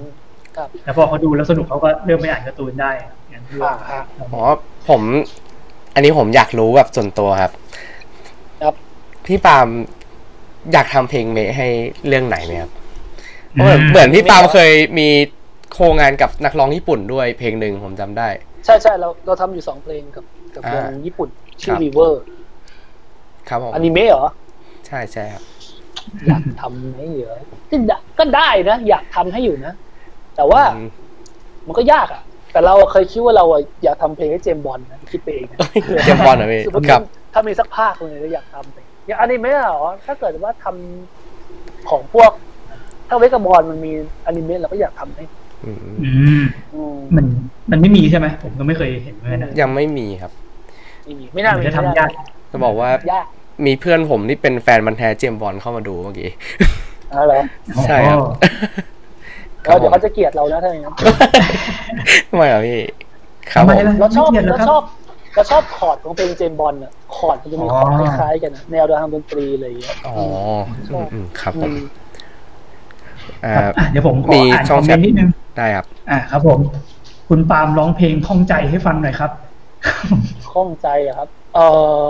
[0.57, 2.91] ครับแต่พอเขาดูแล้วสนุกเขาก็เริ่มไปอ่านการ์ตูนได้
[3.29, 4.43] อย่างที่อ่าว่าฮะอ๋อ
[4.89, 5.01] ผม
[5.93, 7.66] อันนี้ผมอยากรู้แบบส่วนตัวครับครับ
[9.27, 9.67] พี่ปาล์ม
[10.73, 11.67] อยากทำเพลงเมะให้
[12.07, 12.71] เรื่องไหนไหมครับ
[13.51, 15.07] เพราะเหมือนเหมือนพี่ปาล์มเคยมี
[15.73, 18.27] โครงงานกับนักร้องญี่ปุ่นด้วยเพลงหนึ่งผมจำได้
[18.65, 21.29] ใช่ใช่เราเราทำอยู่สองเพลงกับกับวงอ่าญี่ปุ่น
[21.61, 22.21] ชื่อ ครับรีเวอร์
[23.49, 24.27] ครับผมอนิเมะเหรอ
[24.87, 25.43] ใช่ใช่ครับ
[26.27, 29.73] อยากทำไหมเหรอก็ได้ก็ได้นะ อยากทำให้อยู่นะ
[30.35, 30.87] แต่ว่าอืม
[31.67, 35.59] มันก็ยากอะ แต่เราเคยคิดว่าเราอะอยากทำเพลงให้ James Bond นะคิดไปเองนะ
[36.05, 37.01] James Bond เหรอพี่คือว่าครับ
[37.33, 42.31] ถ้ามีสักภาคเลยเราอยากทำไป อย่างอนิเมะเหรอถ้าเกิดว่าทำของพวก
[43.07, 43.91] ถ้าเวกบอลมันมี
[44.25, 45.23] อนิเมะเราก็อยากทำให้
[45.65, 45.89] อืมอื
[46.41, 46.43] ม
[46.73, 47.25] อืมมัน
[47.71, 50.31] มันไม่มีใช่ไหมผมก็ไม่เคยเห็นเหมือนกันนะยังไม่มีครับ
[51.05, 52.09] ไม่มีไม่น่ามันมีจะทำยาก
[52.51, 53.25] จะบอกว่ายาก
[53.65, 56.29] มีเพื่อนผมที่เป็นแฟนพันธุ์แท้ James Bond เข้ามาดูเมื่อกี้
[57.11, 57.41] อะไรเหรอ
[57.85, 58.19] ใช่ครับ
[59.67, 60.93] อ๋อแล้วเดี๋ยวเขาจะเกลียดเรานะถ้าอย่างนั้น
[62.29, 62.79] ทำไมอะพี่
[63.51, 64.81] ครับทำผไมมล่ะผมเราชอบไม่เกลียดหรเราครับชอบ
[65.37, 70.15] เราชอบคอร์ดของเพลง James Bond อะคอร์ดมันจะมีคอร์ดอ๋อคล้ายๆกันอะแนวทางดนตรีอะไรอย่างเงี้ยอ๋อ
[70.91, 71.85] อืมอืมครับผมอืม
[73.45, 76.59] อ่าครับอะเดี๋ยวผมขอมีอ่านช่คอองมแชเมทนต์นิดนึงได้ครับ อะครับผม
[77.29, 79.31] คุณปาล์มร้องเพลงข้องใจให้ฟังหน่อยครับ
[80.51, 81.65] ข้องใจอะครับ เอ่
[82.01, 82.03] อ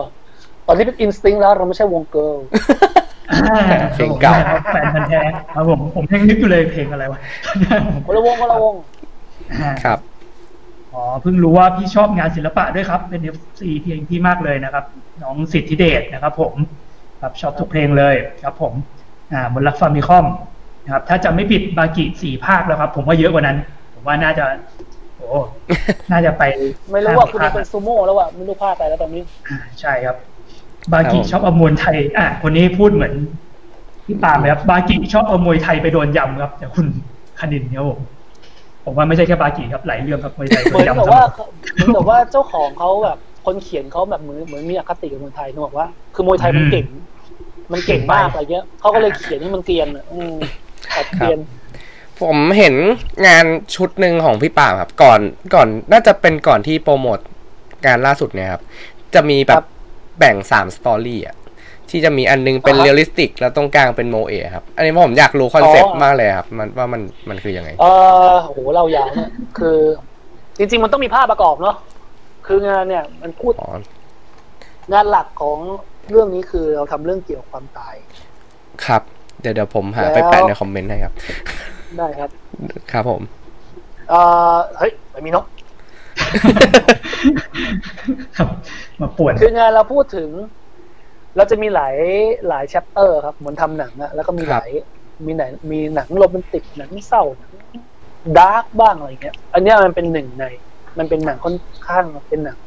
[0.68, 2.38] ตอนนี้เป็น Instinct แล้วเราไม่ใช่วง Girl
[3.94, 5.22] เพลงเก่าครับแฟนพันธุ์แท้
[5.56, 7.20] ครับผมผมยังนึกอยู่เลยเพลงอะไรวะ
[8.06, 8.76] คนละวงคนละวง
[9.62, 10.00] อ่าครับ
[10.98, 14.86] อ๋อเพิ่งรู้ว่าพี่ชอบงานศิลปะด้วยครับ เป็น FC เพลงพี่มากเลยนะครับ
[15.24, 16.54] น้องสิทธิเดชนะครับ ผม
[17.22, 18.74] ครับชอบทุกเพลงเลยครับ ผม
[19.32, 20.26] อ่าบนรักฟาร์มิคอม
[20.84, 23.58] นะครับ ถ้าจะไม่ผิดบากิสี่ภาคแล้วครับ ผมว่าเยอะกว่านั้น
[23.94, 24.46] ผมว่าน่าจะ
[25.18, 25.40] โอ้
[26.12, 26.44] น่าจะไป
[26.92, 30.16] ไม่รู้ว่าคุณห้เป็นซูโม่แล้วอะไม่รู้พลาดไปแล้วตอนนี้อ่าใช่ครับ
[30.94, 33.14] บากิครับผมชอบเอามวยไทย อะคนนี้พูดเหมือน
[34.06, 36.86] พี่ปาล์มเลยครับบากิชอบเอามวยไทยไปโดนยำครับแต่คุณ
[37.40, 38.00] คณินเนี่ยผม
[38.88, 41.28] ผมว่าไม่ใช่แค่บากิครับหลายเรื่องครับมวยไทยโดเหมือนนยำกับตลว่าอด
[41.74, 46.86] เหมือนกับว่าเจ้าของเขาแบบคนเขียนเขาแบบเหมือนเหมือนมีอคติกับมวยไทยเขาบอกว่า คือมวยไทยมันเก่ง
[47.72, 50.36] มันเก่งมากอะไรเงี้ยเขาก็เลยเขียนให้มันเกรียนอะอืม
[50.96, 51.40] ตัดเกรียน
[52.22, 52.76] ผมเห็น
[53.28, 55.20] งานชุดหนึ่งของพี่ปาล์มครับ ก่อน
[55.56, 57.20] ก่อนน่าจะเป็นก่อนที่โปรโมท
[57.86, 58.62] งานล่าสุดเนี่ยครับ
[59.14, 59.64] จะมีแบบครับ
[60.20, 61.37] แบ่งสาม story อะ
[61.90, 67.86] ที่จะมีอันนึงเป็นอ่าฮะเรียลลิสติก แล้วตรงกลางเป็นโมเอะครับ อันนี้ผมอยากรู้คอนเซ็ปต์อ๋อมากเลยครับมันว่ามันมันคือยังไง เอ
[68.32, 69.78] อโหเรายาวเนี่ยคือ
[70.58, 71.76] จริง ๆ มันต้องมีภาพประกอบเนาะ
[72.48, 73.70] คืองานเนี่ย มันพูดอ๋อ
[74.94, 75.58] งานหลักของ
[76.10, 77.96] เรื่องนี้คือเราทำเรื่องเกี่ยวกับความตาย
[78.86, 79.02] ครับ
[79.42, 81.14] เดี๋ยวเดี๋ยวผมหาแล้วไปแปะในคอมเมนต์ให้ครับ
[81.98, 82.30] ได้ครับ
[82.92, 83.22] ครับผม
[84.10, 84.14] เอ
[84.54, 85.46] อเฮ้ยไม่มีนก
[88.38, 88.48] ครับ
[89.02, 90.30] มาป่วนคืองานเราพูดถึง
[91.38, 91.96] เราจะมีหลาย
[92.48, 94.70] หลาย chapter ครับเหมือนทำหนังอะแล้วก็มีคหรับลาย
[95.26, 97.52] มีไหนมีหนังโรแมนติกหนังเศร้าหนัง
[98.38, 100.46] dark บ้างอะไรเงี้ย อันเนี้ยมันเป็นหนึ่งใน
[100.98, 101.56] มันเป็นหนังค่อน
[101.88, 102.58] ข้างเป็นหนัง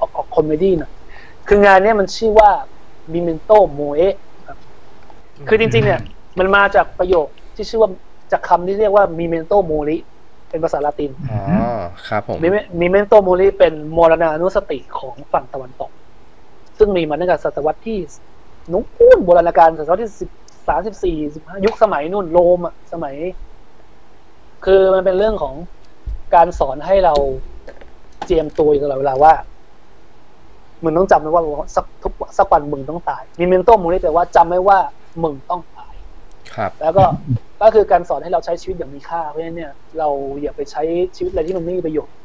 [0.00, 0.92] ออกออก comedy หน่อย
[1.48, 2.50] คืองานเนี้ยมันชื่อว่า
[3.12, 4.08] Memento Mori
[4.48, 4.58] ครับ
[5.48, 6.00] คือจริง ๆ เนี่ย
[6.38, 7.90] มันมาจากประโยคที่ชื่อว่า
[8.32, 9.96] จากคำที่เรียกว่า Memento Mori
[10.50, 11.40] เป็นภาษาละตินอ๋อ
[12.08, 12.38] ครับผม
[12.80, 15.90] Memento Mori เป็นมรณานุสติของฝั่งตะวันตก
[16.78, 17.98] ซึ่งมีมาตั้งแต่ศตวรรษที่
[18.72, 18.82] นู้
[19.16, 20.30] นโบราณกาลศตวรรษที่สิบ
[20.68, 23.14] สามสิบสี่สิบห้ายุคสมัยนู่นโรมอะสมัย
[24.64, 25.54] คือมันเป็นเรื่องของ
[26.34, 27.14] การสอนให้เรา
[28.24, 29.34] เจียมตัวอยู่ตลอดเวลาว่า
[30.84, 31.42] มึงต้องจำไว้ว่า
[31.76, 34.78] สักทุกสักวันมึงต้องตายมิเมนโตโมริแปลว่าจำไว้ว่า
[35.22, 35.94] มึงต้องตาย
[36.54, 37.04] ครับ แล้วก็
[37.62, 40.08] ก็คือการสอนให้เราใช้ชีวิตอย่างมีค่าเพราะฉะนั้นเนี่ย เรา
[40.42, 40.82] อย่าไปใช้
[41.16, 42.16] ชีวิตอะไรที่มันไม่มีประโยชน์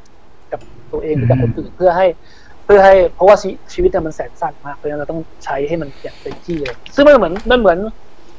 [0.52, 0.60] กับ
[0.92, 2.06] ตัวเองหรือกับคนอื่นเพื่อให้
[2.51, 7.78] เพื่อให้เพราะว่าชีชีวิตเนี่ยมันแสนสั้นมาก เพราะฉะนั้นเราต้องใช้ให้มันอย่างเต็มที่เลย ซึ่งมันเหมือนมันเหมือน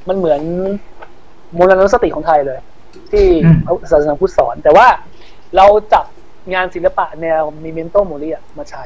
[0.09, 0.41] มันเหมือน
[1.57, 2.59] มรณสติของไทยเลย
[3.11, 4.87] ที่อืมพระศาสนาพุทธสอน แต่ว่า
[5.55, 6.05] เราจับ
[6.53, 8.83] งานศิลปะแนวมิเมนโตโมริมาใช้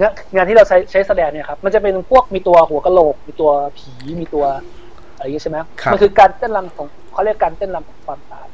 [0.00, 4.44] งานงานที่เราใช้ใช้แสดงเนี่ยครับ มันจะเป็นพวกมีตัวหัวกะโหลก มีตัวผีมีตัว
[5.14, 8.46] อะไรอย่างงี้ใช่ไหมครับมันคือการเต้นรำของเขาเรียกการเต้นรำของความตาย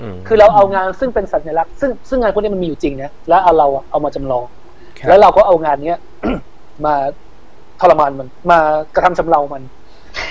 [0.00, 4.57] อืมคือเราเอางานซึ่งเป็นสัญลักษณ์ซึ่งซึ่งงานพวกนี้มันมีอยู่จริงนะแล้วเอาเราอะเอามาจำลองครับ
[5.06, 5.98] แล้วเราก็เอางานเนี้ย
[6.84, 6.94] มา
[7.80, 8.58] ทรมานมัน มา
[8.94, 9.62] กระทำชำเรามัน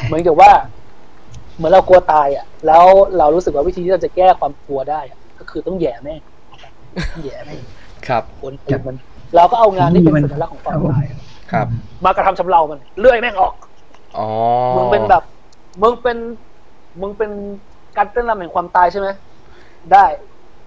[0.06, 0.52] เหมือนกับว่า
[1.56, 2.86] เหมือนเรากลัวตายอะ แล้ว
[3.18, 6.22] เรารู้สึกว่าวิธีที่เราจะแก้ความกลัวได้อะก็คือต้องแหย่แม่ง
[7.24, 7.62] แหย่แม่ง
[8.08, 8.98] ครับโอนปูมัน
[9.36, 11.18] เราก็เอางานที่เป็นสัญลักษณ์ของความตายอะ
[11.52, 11.68] ครับ
[12.06, 13.54] มากระทำชำเรามันเลื่อยแม่งออก
[14.18, 14.28] อ๋อ
[14.76, 15.24] มึงเป็นแบบ
[15.82, 16.18] มึงเป็น
[17.02, 17.32] มึงเป็น
[17.98, 19.08] การเต้นรำแห่งความตายใช่ไหม
[19.94, 20.06] ได้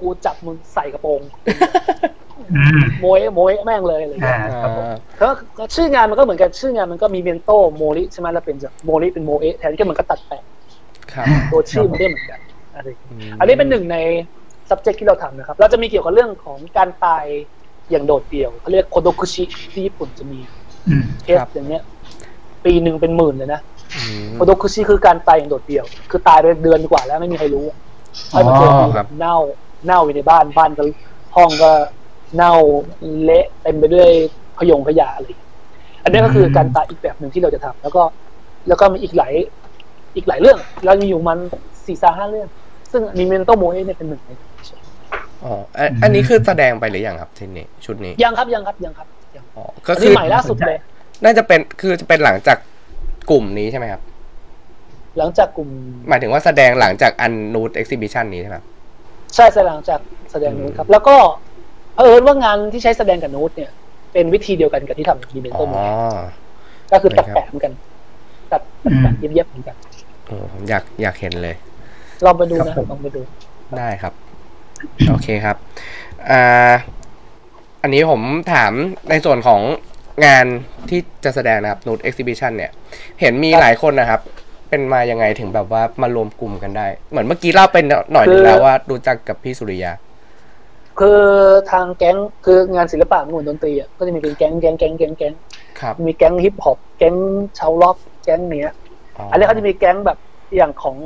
[0.01, 2.20] กูจับมึงใส่กระโปรงอืม
[3.01, 4.84] โมยโมยแม่งเลยอะไรอย่างอ่าเงี้ยครับผม
[5.20, 5.28] ก็
[5.59, 10.42] ก็ชื่องานมันก็เหมือนกันชื่องานมันก็มีเมนโตโมริใช่ไหมแล้วเป็นจากโมริเป็นโมเอะแทนก็เหมือนก็ตัดแปะ
[11.12, 12.40] ครับตัวชื่อมันได้เหมือนกัน
[12.74, 13.96] อะไรอย่างเงี้ยมอันนี้เป็นหนึ่งใน
[14.68, 17.24] subject ที่เราทำนะครับ เราจะมีเกี่ยวกับเรื่องของการตาย
[17.90, 20.40] อย่างโดดเดี่ยวเขาเรียกโคโดคุชิที่ญี่ปุ่นจะมี
[20.88, 21.82] อืมเคสอย่างเงี้ย
[22.64, 23.61] ปีหนึ่งเป็นหมื่นเลยนะ
[23.96, 27.66] อืมโคโดคุชิคือการตายอย่างโดดเดี่ยว คือตายไปเดือนกว่าแล้วไม่มีใครรู้
[28.30, 29.36] ให้มาเจออ๋อกูครับเน่า
[29.86, 30.82] เน่าอยู่ในบ้านบ้านก็
[31.36, 31.70] ห้องก็
[32.37, 32.53] เน่า
[33.22, 34.09] เละเต็มไปด้วย
[34.59, 35.51] พยงขยะอะไรอย่างเงี้ย
[36.05, 38.03] อันนี้ก็คือการตายอีกแบบหนึ่งที่เราจะทำแล้วก็
[38.68, 39.35] แล้วก็มีอีกหลาย
[40.16, 41.39] อีกหลายเรื่อง เรามีอยู่มัน
[41.87, 42.49] สี่สาห้าเรื่อง
[42.93, 44.31] ซึ่งมีเมนโตโมเอเนี่ยเป็นหนึ่งใน
[45.45, 50.78] อ๋ออันอันนี้คือแสดงไปหรือยังครับทีนี้ชุดนี้ ยังครับยังครับยังครับยังอ๋อก็อันคืนี้อใหม่ล่าสุดเลย
[51.24, 52.59] น่าจะเป็นคือจะเป็นหลังจาก
[53.31, 54.03] กลุ่มนี้ใช่ไหมครับ
[55.18, 55.68] หลังจากกลุ่ม
[56.09, 58.66] หมายถึงว่าแสดงหลังจากอันนูดเอ็กซิบิชันนี้ใช่ไหมครับ
[59.35, 60.01] ใช่ใช่หลังจาก
[60.31, 61.16] แสดงนู้นครับ แล้วก็
[62.01, 63.70] เผอิญว่างานที่ใช้แสดงกับนูตเนี่ย
[64.12, 65.74] เป็นวิธีเดียวกันกับที่ทำดีเมนอ๋โตอโม
[66.92, 67.72] ก็คือตัดครับแปะเหมือนกัน
[68.53, 69.76] ตัดตัดแปะเย็บๆเหมือนกัน
[70.26, 71.57] โอ้ผมอยากอยากเห็นเลย
[72.24, 73.20] ลองไปดูนะลองไปดู
[73.78, 74.12] ได้ครับ
[75.09, 75.57] โอเคครับ
[76.30, 76.72] อ่า
[77.82, 78.20] อันนี้ผม
[78.53, 78.72] ถาม
[79.11, 79.61] ในส่วนของ
[80.26, 80.46] งาน
[80.90, 82.70] ที่จะแสดงนะครับนูดเอ็กซิบิชันเนี่ย
[83.20, 84.20] เห็นมีครับหลายคนนะครับ
[84.68, 89.92] เป็นมายังไงถึงแบบว่ามารวมกลุ่มกันได้ เหมือนเมื่อกี้เล่าเป็นหน่อยหนึคืงอแล้วว่ารู้จักกับพี่สุริยา
[91.01, 91.20] คือ
[91.72, 95.34] ทางแก๊งคืองานศิลปะหน่วยดนตรีอะก็จะมีเป็นแก๊งแก๊งแก๊งแก๊งแก๊ง
[95.80, 97.14] ครับมีแก๊งฮิปฮอปแก๊ง
[97.59, 98.74] ชาวล็อกแก๊งเนี้ย
[99.30, 100.18] อันนี้เขาจะมีแก๊งแบบ
[100.57, 100.96] อย่างของ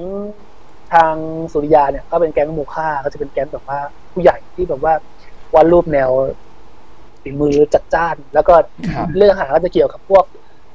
[0.95, 1.15] ทาง
[1.53, 3.79] สุริยาเนี่ยก็เป็นแก๊งโมฆะเขาจะเป็นแก๊งแบบว่า
[4.13, 4.95] ผู้ใหญ่ที่แบบว่า
[5.55, 6.11] วาดรูปแนว
[7.23, 8.55] ฝีมือจัดจ้าน แล้วก็
[8.95, 10.25] ครับเรื่องหาก็จะเกี่ยวกับพวก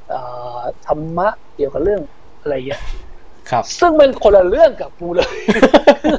[0.09, 0.19] เอ่
[0.57, 2.01] อธรรมะเกี่ยวกับเรื่อง
[2.41, 2.81] อะไรเงี้ย
[3.49, 5.35] ครับ ซึ่งมันคนละเรื่องกับกูเลย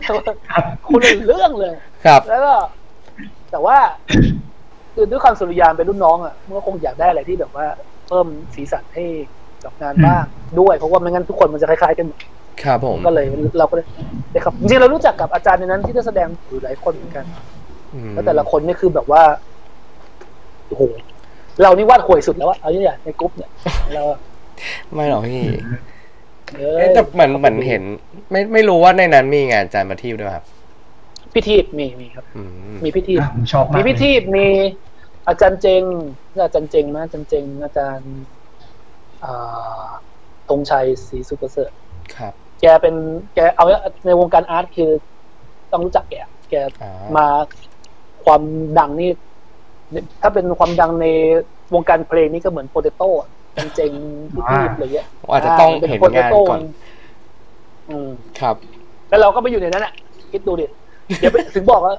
[0.06, 1.74] ครับคนละเรื่องเลย
[2.06, 2.54] ครับ แล้วก็
[3.50, 3.76] แต่ว่า
[4.94, 7.66] คือด้วยความสุริยานเป็นรุ่นน้องอะมันก็คงอยากได้อะไรที่แบบว่า
[8.08, 9.04] เพิ่มสีสันให้
[9.64, 10.24] กับงานบ้าง
[10.60, 12.18] ด้วย เพราะว่าไม่งั้นทุกคนมันจะคล้ายๆกันหมด
[12.64, 13.26] ครับผมก็เลย
[13.58, 13.86] เราก็เลย
[14.32, 17.24] ได้ครับจริงๆเรารู้จักกับอาจารย์ในนั้นที่ได้แสดงอยู่หลายคนเหมือนกัน
[17.94, 19.22] อืมแล้วแต่ละคนนี่คือแบบว่า
[20.68, 20.82] โอ้โห
[21.62, 23.50] เรานี่วาดห่วยสุดแล้วอะเอาอย่างในกรุ๊ปเนี่ย
[23.94, 24.02] เรา
[24.94, 25.42] ไม่หรอกพี่
[26.58, 27.82] เอเอ๊ะอแต่เหมือนเหมือนเห็น
[28.30, 30.44] ไม่ไม่รู้ว่าในนั้นมีงานอาจารย์ประทีปด้วยครับ
[31.34, 34.46] พิธีมีมีครับอืมมีพิธีอะผมชอบมากมีพิธีเลยมี
[35.28, 35.82] อาจารย์เจง
[36.44, 38.12] อาจารย์เจงนะอาจารย์เจงอาจารย์
[39.24, 39.86] อ่า
[40.48, 41.70] ธงชัยศรีสุประเสริฐ
[42.16, 42.94] ครับ แกเป็น
[43.34, 43.64] แกเอา
[44.06, 44.90] ในวงการอาร์ตคือ
[45.72, 46.14] ต้องรู้จักแก
[46.50, 47.26] แกอ่ามา
[48.24, 48.42] ความ
[48.78, 49.10] ดังนี่
[50.20, 51.06] ถ้าเป็นความดังใน
[51.74, 53.92] วงการเพลงนี่ก็เหมือนโปเตโต้อะเป็นเจง
[54.32, 56.60] พี่พีอะไรเงี้ยอาจจะต้องเห็นงานก่อน
[57.90, 58.08] อืม
[58.40, 58.56] ครับ
[59.08, 59.92] แล้วเราก็ไปอยู่ในนั้นอะ
[60.32, 60.66] คิดดูดิ
[61.18, 61.94] เดี๋ยวไปถึงบอกว่า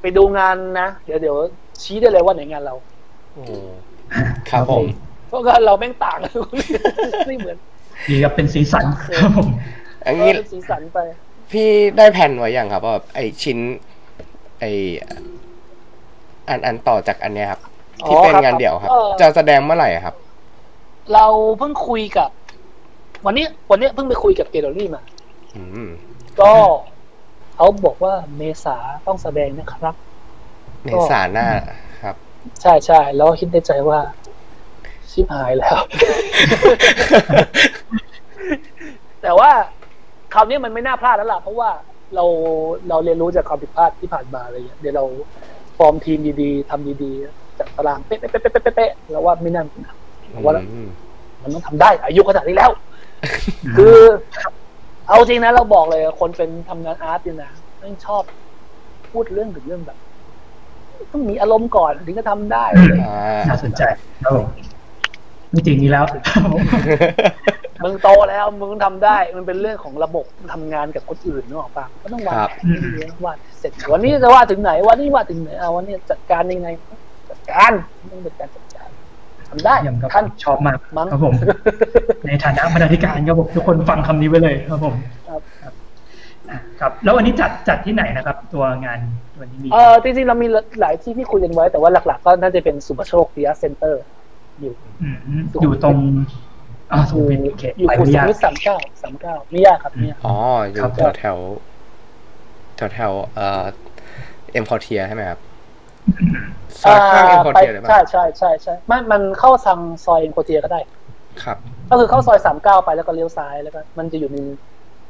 [0.00, 1.36] ไปดูงานนะ เดี๋ยวเดี๋ยว
[1.82, 2.74] ชี้ได้เลยว่าไหนงานเรา
[3.34, 3.44] โอ้
[4.50, 4.84] ครับผม
[5.28, 6.32] เพราะงานเราแม่งต่างกัน
[7.26, 7.56] ไม่เหมือน
[8.08, 8.84] ดีครับเป็นสีสัน
[9.20, 9.48] ครับผม
[10.04, 10.98] อันนี้เเป็นสีสันไป
[11.52, 13.58] พี่ได้แผนไว้อย่างครับว่าแบบไอชิ้น
[14.60, 14.64] ไอ
[16.48, 17.60] อันอันต่อจากอันเนี้ยครับ
[18.06, 20.14] ที่เป็นงานเดี่ยวครับเออจะแสดงเมื่อไหร่อะครับ
[21.12, 21.26] เรา
[21.58, 22.30] เพิ่งคุยกับ
[23.26, 25.02] วันนี้ วันนี้เพิ่งไปคุยกับเกลเลอรี่มา
[25.56, 25.90] อืม
[26.40, 26.52] ก็
[27.60, 29.94] เขาบอกว่าเมษาต้องแสดงนะครับ
[30.84, 31.48] เมษาหน้า
[32.02, 32.14] ครับ
[32.62, 33.98] ใช่ใช่แล้วคิดในใจว่า
[35.10, 35.78] ชิบหายแล้ว
[39.22, 39.50] แต่ว่า
[40.34, 41.70] คราวนี้มันไม่น่าพลาดแล้วล่ะ เพราะว่า
[42.14, 42.24] เรา
[42.88, 45.04] เราเรียนรู้จากความผิดพลาดที่ผ่านมาอะไรอย่างเงี้ยเดี๋ยวเรา
[45.78, 49.94] ฟอร์มทีมดีๆทำดีๆจัดตารางเป๊ะๆๆๆๆๆแล้วว่าไม่น่ามีปัญหา
[50.30, 50.88] เพราะว่าอืม
[51.42, 52.70] มันต้องทำได้ อายุขนาดนี้แล้ว
[53.76, 53.96] คือ
[55.10, 58.22] เอาจริงนะเราบอกเลยคนเป็นทำงานอาร์ตเนี่ยนะไม่ชอบ
[59.12, 59.98] พูดเรื่องถึงเรื่องแบบ
[61.12, 63.82] ต้องมีอารมณ์ก่อนถึงจะทำได้เลยอ่าน่าสนใจ
[64.22, 64.46] ครับผม
[65.50, 66.60] ไม่จริงนี้แล้วครับผม
[67.84, 76.68] มึงโตแล้วมึงทำได้ มันเป็นเรื่องของระบบทำงานกับคนอื่นนึกออกปะก็ต้องวางครับแผนให้ดีนะว่าเสร็จวันนี้จะว่าถึงไหนวันนี้ว่าถึงไหนเอาวันนี้จัดการยังไง
[77.30, 77.72] จัดการ
[78.12, 78.59] ต้องเป็นการจัดการ
[79.50, 81.34] ทำได้เยี่ยมครับท่านชอบมากมั้งครับผม
[82.26, 84.94] ในฐานะบรรณาธิการครับผมทุกคนฟังคำนี้ไว้เลยครับผม
[85.28, 85.72] ครับ
[86.50, 88.98] อะครับ แล้ววันนี้จัดจัดที่ไหนนะครับ ตัวงาน
[89.40, 90.46] วันนี้มีเออจริงๆเรามี
[90.80, 94.02] หลายที่ที่คุยกันไว้ แต่ว่าหลัก ๆ ก็น่าจะเป็นสุปโชคพิยาเซ็นเตอร์
[94.60, 94.72] อยู่
[95.12, 95.14] ม
[95.62, 95.96] อยู่ตรง
[96.92, 100.36] อ่าอสุยู่ขุมวิทโอเคอยู่ไปคูไม่สุยากวิทสามเก้าสามเก้าไม่ยากครับไม่ยากอ๋อ
[100.70, 101.36] อยู่ครับแถวแถว
[102.76, 103.64] แถวแถวเอ่อ
[104.52, 105.40] เอ็มคอเทียใช่ไหมครับ
[106.82, 110.80] ซอยข้างเอ็มคอไปเลยป่ะใช่ใช่ใช่ใช่ไม่มันเข้าทางซอยเอ็นโคเทียก็ได้
[111.42, 111.58] ครับ
[111.90, 114.36] ก็คือเข้าซอยสามเก้าไปแล้วก็เลี้ยวซ้ายแล้วก็มันจะอยู่ใน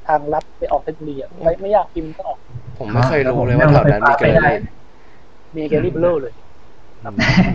[0.07, 2.39] ทางลัดไปออกเพชรบุรีอะไม่ไม่ยากพิมพ์ก็ออก
[2.79, 4.57] ผมไม่เคยรู้เลยว่าแถวนั้นมีแกลเลอรี่
[5.57, 6.33] มีแกลเลอรี่เลย
[7.05, 7.11] อื
[7.53, 7.55] ม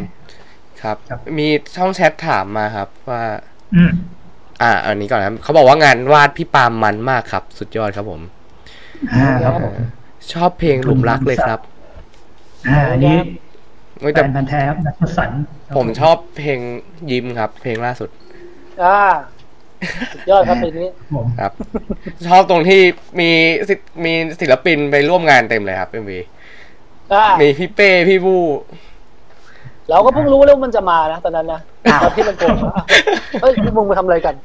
[0.82, 3.24] ครับครับ มีช่องแชทถามมาครับ ว่า
[3.76, 3.92] อืม
[4.62, 8.22] อ่า อันนี้ก่อนนะครับเขาบอกว่างานวาดพี่ปาล์มมันมากครับ สุดยอดครับผม
[9.14, 9.76] อ่าครับผม
[10.34, 11.60] ชอบเพลงหลุมรักเลยครับ
[12.68, 13.16] อ่าอันนี้
[14.02, 16.60] เว้ยแฟแต่นพันธ์แท้ครับนักสันต์ครับผมชอบเพลง
[17.12, 18.10] ยิ้มครับ เพลงล่าสุด
[18.84, 19.00] อ่า
[20.14, 21.52] สุดยอดครับเพลงนี้ผมครับ
[22.28, 22.82] ชอบตรงที่
[23.20, 23.30] มี
[23.70, 26.20] ศิมีศิลปินไปร่วมงานเต็มเลยครับเอ็มวี
[27.14, 28.38] อ่ามีพี่เป้พี่บู
[29.90, 31.60] เราก็เพิ่งรู้แล้ววามันจะมานะตอนนั้นนะ
[32.02, 32.74] ตอนที่มันโกงอะ
[33.42, 34.36] เฮ้ยพวกมึงไปทำอะไรกัน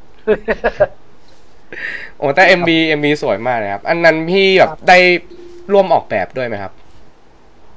[2.18, 4.99] โอ้แต่ MV MV สวยมากเลยครับ อันนั้นพี่แบบครับได้
[5.73, 6.73] ร่วมออกแบบด้วยไหมครับ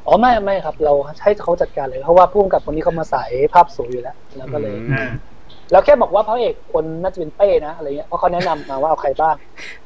[0.07, 0.93] อ๋อไม่ไม่ครับ เรา
[1.23, 5.09] ให้เขาจัดการเลยเพราะว่าผู้กำกับคนนี้เขามาสายภาพสวยอยู่แล้วแล้วก็เลยอือืม
[5.71, 9.35] เราแค่บอกว่าพระเอกคนน่าจะเป็นเป้นะอะไรเงี้ยเพราะเขาแนะนำมาว่าเอาใครบ้าง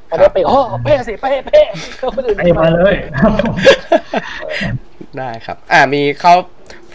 [0.09, 1.61] พอได้เป้อ๋อเป้สิเป้เป้
[2.15, 3.55] คนอื่นไปมาเลยครับผม
[5.17, 6.33] ได้ครับ อ่ามีเขา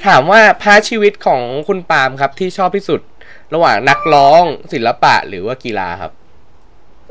[0.06, 3.00] ถามว่า part ชีวิตของคุณปาล์มครับ ที่ชอบที่สุด
[3.54, 4.42] ระหว่างนักร้อง
[4.72, 6.12] ศิลปะหรือว่ากีฬาครับ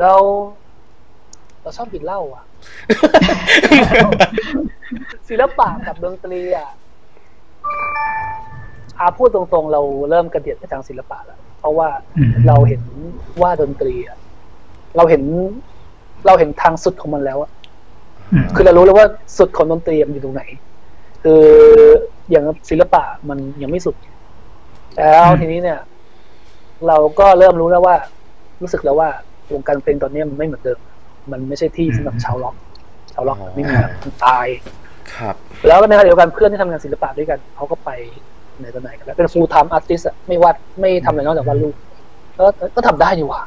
[0.02, 0.14] เรา
[1.62, 2.44] เราชอบกินเหล้าอะ
[5.30, 6.70] ศิลปะกับดนตรีอะ
[9.00, 12.82] อาพูดตรงๆ เราเริ่มกระเดียดไปทางศิลปะแล้ว เพราะว่าอืมเราเห็น
[13.42, 14.18] ว่าดนตรีอะ
[14.98, 15.24] เราเห็น
[16.26, 17.52] เราเห็นทางสุดของมันแล้วอะ
[18.32, 19.08] อืมคือเรารู้แล้วว่า
[19.38, 20.44] สุดของดนตรีมันอยู่ตรงไหน
[21.24, 21.44] คือ
[22.30, 23.96] อย่างศิลปะมันยังไม่สุด
[24.98, 25.80] แล้วทีนี้เนี่ย
[26.88, 27.96] เราก็เริ่มรู้แล้วว่า
[28.62, 29.10] รู้สึกแล้วว่า
[29.54, 30.80] วงการเพลงตอนนี้มันไม่เหมือนเดิม
[31.32, 32.56] มันไม่ใช่ที่สำหรับชาวล็อก
[33.14, 34.48] ชาวล็อกมันไม่มีอะมันตาย
[35.16, 35.36] ครับ
[35.68, 37.90] แล้วในขณะเดียวกันเพื่อนที่ทำงานศิลปะด้วยกันเขาก็ไป
[38.60, 41.76] ไหนต่อไหนกันแล้วเป็น full time artist อะไม่วาดไม่ทำอะไรนอกจากวาดรูป
[42.38, 42.46] ก็
[42.76, 43.42] ก็ทำได้นี่หว่า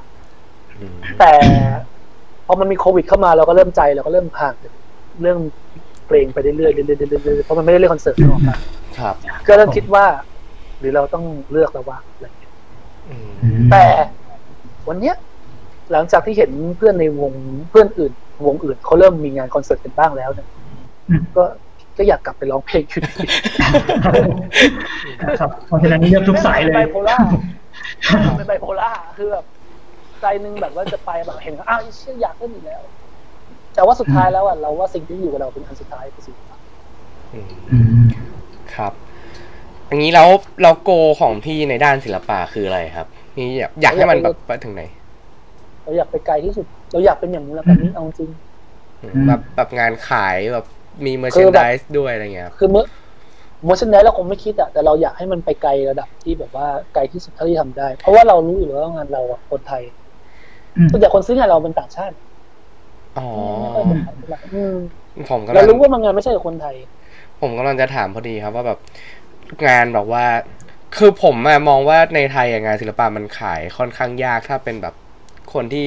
[0.81, 1.33] อืมแต่
[2.47, 4.73] พอมันมีโควิดเข้ามาเราก็เริ่มใจเราก็เริ่มห่างจาก
[5.23, 5.39] เรื่อง
[6.07, 8.57] เพลงไปเรื่อยๆเรื่อยๆเรื่อยๆเรื่อยๆเพราะมันไม่ได้เล่นคอนเสิร์ตนึกออกปะ
[8.99, 9.15] ครับ
[9.47, 10.05] ก็เริ่มคิดว่า
[10.79, 12.53] หรือเราต้องเลือกแล้วว่าอะไรอย่างเงี้ย
[13.09, 13.15] อื
[13.57, 13.85] มแต่
[14.89, 15.15] วันเนี้ย
[15.95, 17.33] หลังจากที่เห็นเพื่อนในวง
[17.71, 18.13] เพื่อนอื่น
[18.47, 20.49] วงอื่นเขาเริ่มมีงานคอนเสิร์ตกันบ้างแล้วเนี่ย
[21.09, 21.45] อืมก็
[21.99, 23.13] ก็อยากกลับไปร้องเพลงอยู่ดี
[25.41, 27.17] ครับเพราะฉะนั้นเลือกทุกสายเลยไบโพล่า
[28.37, 29.45] เป็นไบโพล่าคือแบบ
[30.21, 32.83] ไปใจหนึงแบบว่าจะไปแบบเห็นอ้าวไอ้เชี่ยอยากเล่นอีกแล้ว
[33.75, 36.47] แต่ว่าสุดท้ายแล้วอะเราว่าสิ่งที่อยู่กับเราเป็นอันสุดท้ายคือสิ่งที่
[37.33, 38.07] อืมอืม
[38.75, 38.93] ครับ
[39.89, 40.29] อย่างนี้แล้ว
[40.63, 40.91] เราโก
[41.21, 43.07] ของพี่ในด้านศิลปะคืออะไรครับ
[43.39, 44.83] นี่อยากอยากให้มันแบบไปถึงไหน
[45.85, 48.31] เราอยากไปไกลที่สุด เราอยากเป็นอย่างมูลแบบนี้เอาจริง
[49.03, 50.65] อืมอืมแบบแบบงานขายแบบ
[51.07, 52.85] มีเมอร์คืเชนอแบบดิสด้วยอะไรเงี้ยครับคือเมื่อ
[53.65, 59.83] โมชั่นไดเราคงไม่คิดอะแต่เราอยากให้มันไปไกลระดับที่แบบว่าไกลที่สุดเท่าที่ทำได้ เพราะว่าเรารู้อยู่แล้วว่างานเราอะคนไทย
[60.79, 62.15] อืมส่วนใหญ่คนซื้องานเราเป็นต่างชาติ
[63.17, 63.29] อ๋อ
[63.61, 64.77] ไม่ค่อยเป็นไทยเท่าไหร่อืม
[65.31, 66.77] ผมกำลัเรางรู้ว่ามันงานไม่ใช่กับคนไทย
[67.41, 68.79] ผมกำลังจะถามพอดีครับว่าแบบ
[69.69, 70.25] งานแบบว่า
[70.97, 74.95] คือผมอะมองว่าในไทยอะงานศิลปะมันขายค่อนข้างยากถ้าเป็นแบบ
[75.55, 75.85] คนที่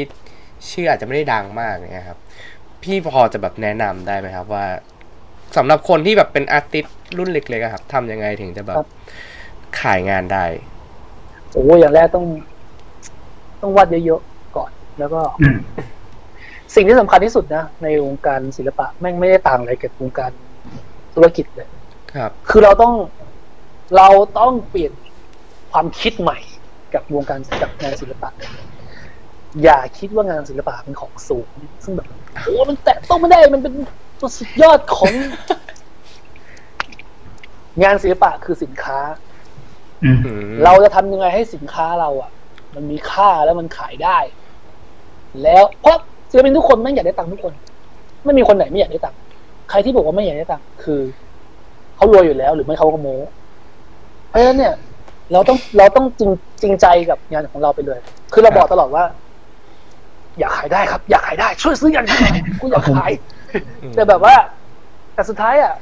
[0.70, 2.20] ชื่ออาจจะไม่ได้ดังมากเนี่ยครับ
[2.84, 4.66] พี่พอจะแบบแนะนำได้ไหมครับว่า
[5.58, 8.86] สำหรับคนที่แบบเป็นอาร์ติสต์รุ่นเล็กๆอะครับทำยังไงถึงจะแบครับบ
[9.80, 10.46] ขายงานได้
[11.54, 12.26] โอ้ยอย่างแรกต้อง
[13.62, 15.58] ต้องวาดเยอะๆก่อนแล้วก็อืม
[16.76, 20.32] สิ่งที่สำคัญที่สุดนะ ในวงการศิลปะแม่งไม่ได้ต่างอะไรกับวงการ
[21.14, 21.70] ธุรกิจเลย
[22.14, 22.94] ครับ คือเราต้อง
[23.98, 24.08] เรา
[24.40, 24.92] ต้องเปลี่ยน
[25.72, 26.40] ความคิดใหม่
[26.94, 28.30] กับวงการกับงานศิลปะ
[29.64, 31.48] อย่าคิดว่างานศิลปะเป็นของสูง
[31.84, 32.08] ซึ่งแบบ
[32.44, 33.74] โอ้มันแตะต้องไม่ได้มันเป็น
[34.20, 35.14] ตัวสุดยอดของ
[37.84, 39.00] งานศิลปะคือสินค้า
[40.04, 42.32] อืมอืมเราจะทำยังไงให้สินค้าเราอะ
[42.76, 44.18] มันมีค่าแล้วมันขายได้
[45.44, 45.98] แล้วเพราะ
[46.30, 47.54] ศิลปินทุกคนไม่งอยากได้ตังค์ทุกคน
[48.26, 49.20] ไม่มีคนไหนไม่อยากได้ตังค์
[49.70, 51.02] ใครที่บอกว่าไม่อยากได้ตังค์คือ
[51.96, 53.18] เขารวยอยู่แล้ว หรือไม่เขาก็โม้
[54.30, 54.74] เพราะฉะนั้นเนี่ย
[55.32, 56.32] เราต้องเราต้องจริง
[56.62, 58.00] จริงใจกับงานของเราไปเลย
[58.34, 59.04] คือเราบอกตลอดว่า
[60.40, 62.20] อยากขายได้ครับ อยากขายได้ช่วยซื้ออย่างนี้
[62.60, 63.12] กูอยากขาย
[63.84, 64.36] อืมแต่แบบว่า
[65.14, 65.74] แต่สุดท้ายอะ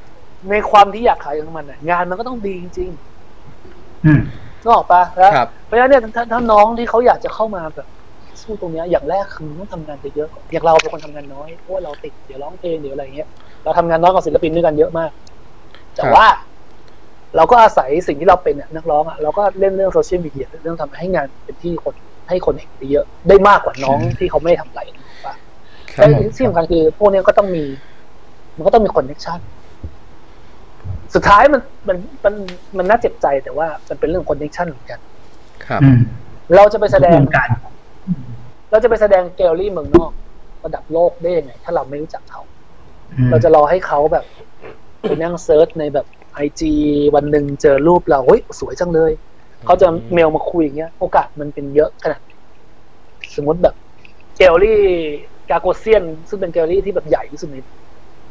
[0.49, 2.89] ในความที่อยากขายของมันอะ งานมันก็ต้องดีจริง
[4.05, 7.87] อืมๆนึกออกปะแล้วครับเพราะฉะนั้นเนี่ยถ้าถ้าน้องที่เขาอยากจะเข้ามาแบบ
[8.41, 13.27] สู้ตรงเนี้ยอย่างแรกคือต้องทำงานไปเยอะก่อนอย่างเราเป็นคนทำงานน้อยเพราะว่าเราติดเดี๋ยวร้องเพลงเดี๋ยวอะไรเงี้ย
[13.63, 15.11] เราทำงานน้อยกับศิลปินด้วยกันเยอะมาก
[15.95, 16.27] แต่ครับว่า
[17.35, 21.95] เราก็อาศัยสิ่งที่เราเป็นเนี่ยนักร้องอะเราก็เล่นเรื่องโซเชียลมีเดียเรื่องทำให้งานเป็นที่คน
[22.29, 25.35] ให้คนเห็นได้เยอะได้มากกว่าน้องที่เขาไม่ได้ทำอะไรถูกปะ
[25.93, 27.63] ครับและผมที่สำคัญคือพวกเนี้ยก็ต้องมี
[28.55, 29.39] มันก็ต้องมี connection
[31.13, 32.33] สุดท้ายมันมันมัน
[32.77, 34.99] มันน่าเจ็บใจแต่ว่ามันเป็นเรื่อง connection เหมือนกัน
[35.65, 35.99] ครับอืม
[36.55, 37.47] เราจะไปแสดงวงการ
[38.71, 40.11] เราจะไปแสดงแกลเลอรี่เมืองนอก
[40.65, 42.41] ระดับโลกได้ยังไง ถ้าเราไม่รู้จักเขา
[43.17, 44.25] อืมเราจะรอให้เขาแบบ
[45.01, 46.71] ไปนั่ง search ในแบบ IG
[47.15, 49.11] วันหนึ่งเจอรูปเราเฮ้ยสวยจังเลย
[49.65, 52.31] เขาจะเมลมาคุยอย่างเงี้ย โอกาสมันเป็นเยอะขนาดไหน
[53.35, 53.75] สมมติแบบ
[54.37, 54.81] แกลเลอรี่
[55.49, 57.57] Gagosian ซึ่งเป็นแกลเลอรี่ที่แบบใหญ่ที่สุดใน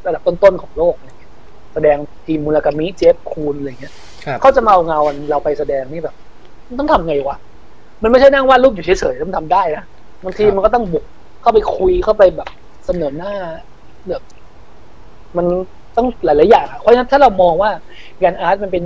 [0.07, 1.33] ระดับต้นๆของโลกอะไรเงี้ย
[1.75, 1.97] แสดง
[2.27, 3.95] ทีม Murakami Jeff Koons อะไรเงี้ย
[4.25, 5.01] ครับเขาจะมาเอางาน
[5.31, 6.15] เราไปแสดงนี่แบบ
[6.69, 7.37] มันต้องทำไงวะ
[8.03, 9.85] มันไม่ใช่นั่งวาดรูปอยู่เฉยๆแล้วมันทำได้นะ
[10.25, 11.05] บางทีครับมันก็ต้องบุก
[11.43, 12.49] เข้าไปคุยเข้าไปแบบ
[12.87, 13.35] เสนอหน้า
[14.09, 14.23] แบบ
[15.37, 15.47] มัน
[15.97, 17.71] ต้องหลายๆอย่างอะเพราะฉะนั้นถ้าเรามองว่า
[18.23, 18.85] งาน art มันเป็น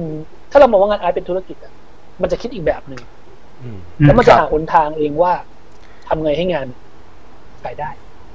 [0.51, 1.73] ถ้าเรามองว่างาน art เป็นธุรกิจอะ
[2.23, 3.01] มันจะคิดอีกแบบหนึ่ง
[3.63, 5.33] อืมแล้วมันครัจะบหาหนทางเองว่า
[6.09, 6.67] ทำไงให้งาน
[7.65, 7.91] ขายได้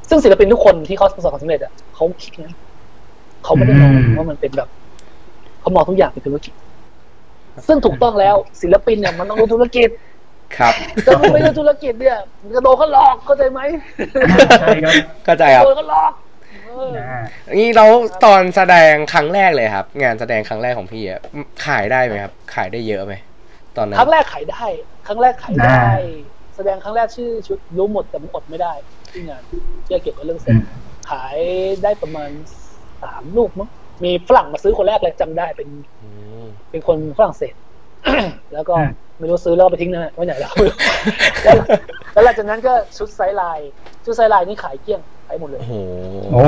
[0.10, 2.54] ซึ่งศิลปินทุกคนที่เขาประสบความสำเร็จอะเขาคิดนะ
[3.44, 4.70] เขาไม่ได้มองอืมว่ามันเป็นแบบ
[5.62, 6.54] เขามองทุกอย่างเป็นธุรกิจ
[7.68, 9.90] ซึ่งถูกต้องแล้ว ศิลปินเนี่ยมันต้องรู้ธุรกิจ
[10.58, 10.74] ครับ
[11.04, 13.60] แต่มึงไม่รู้ธุรกิจเนี่ยมึงจะโดนเขาหลอกเข้าใจไหม
[14.62, 14.94] ใช่ครับ
[15.26, 16.12] เข้าใจครับโดนเขาหลอก
[16.66, 17.22] เอออ่า
[17.60, 17.86] นี่เรา
[18.26, 21.22] ตอนแสดงครั้งแรกเลยครับ งานแสดงครั้งแรกของพี่อะ
[21.66, 23.14] ขายได้ไหมครับ ขายได้เยอะไหม
[23.78, 24.66] ตอนนั้นครั้งแรกขายได้
[25.08, 28.74] ครั้งแรกขายได้อ่าแสดงครั้งแรกชื่อชุดรู้หมดแต่มันอดไม่ได้
[29.12, 29.44] ที่งาน
[29.86, 30.64] เกี่ยวเกี่ยวกับเรื่องเซนอืม
[31.12, 31.38] ขาย
[31.84, 32.30] ได้ประมาณ
[33.04, 33.70] สามรูปมั้ง
[34.04, 35.70] มีฝรั่งมาซื้อคนแรกเลยจำได้เป็น
[36.04, 36.10] อื
[36.44, 37.54] มเป็นคนฝรั่งเศส
[38.54, 38.76] แล้วก็
[39.20, 40.54] ไม่รู้ซื้อแล้วเอาไปทิ้งนะไว้ไหนแล้ว
[41.44, 41.56] แล้ว
[42.14, 43.72] แล้วหลังจากนั้นก็ชุด Sideline
[44.06, 45.74] ชุด Sideline นี่ขายเกลี้ยงขายหมดเลยโอ้โห
[46.32, 46.44] โอ้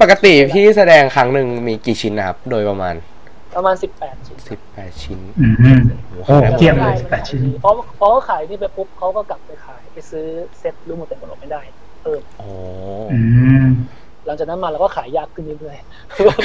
[0.00, 2.94] ปกติพี่แสดงครั้งหนึ่งมีกี่ชิ้นนะครับ โดยประมาณ
[3.54, 5.80] ประมาณสิบแปดชิ้นสิบแปดชิ้นอืมอืม
[6.26, 10.26] โอ้เกลี้ยงเลยแปดชิ้นเพราะเพราะเขาขายนี่ไปปุ๊บเขาก็กลับไปขายไปซื้อ
[10.58, 11.60] เซ็ตรู้หมดแต่หมดไม่ได้
[12.02, 12.48] เพิ่มโอ้
[13.12, 13.20] อื
[13.64, 13.66] ม
[14.26, 16.36] หลังจากนั้นมาเราก็ขายยากขึ้นเรื่อยๆเพราะว่า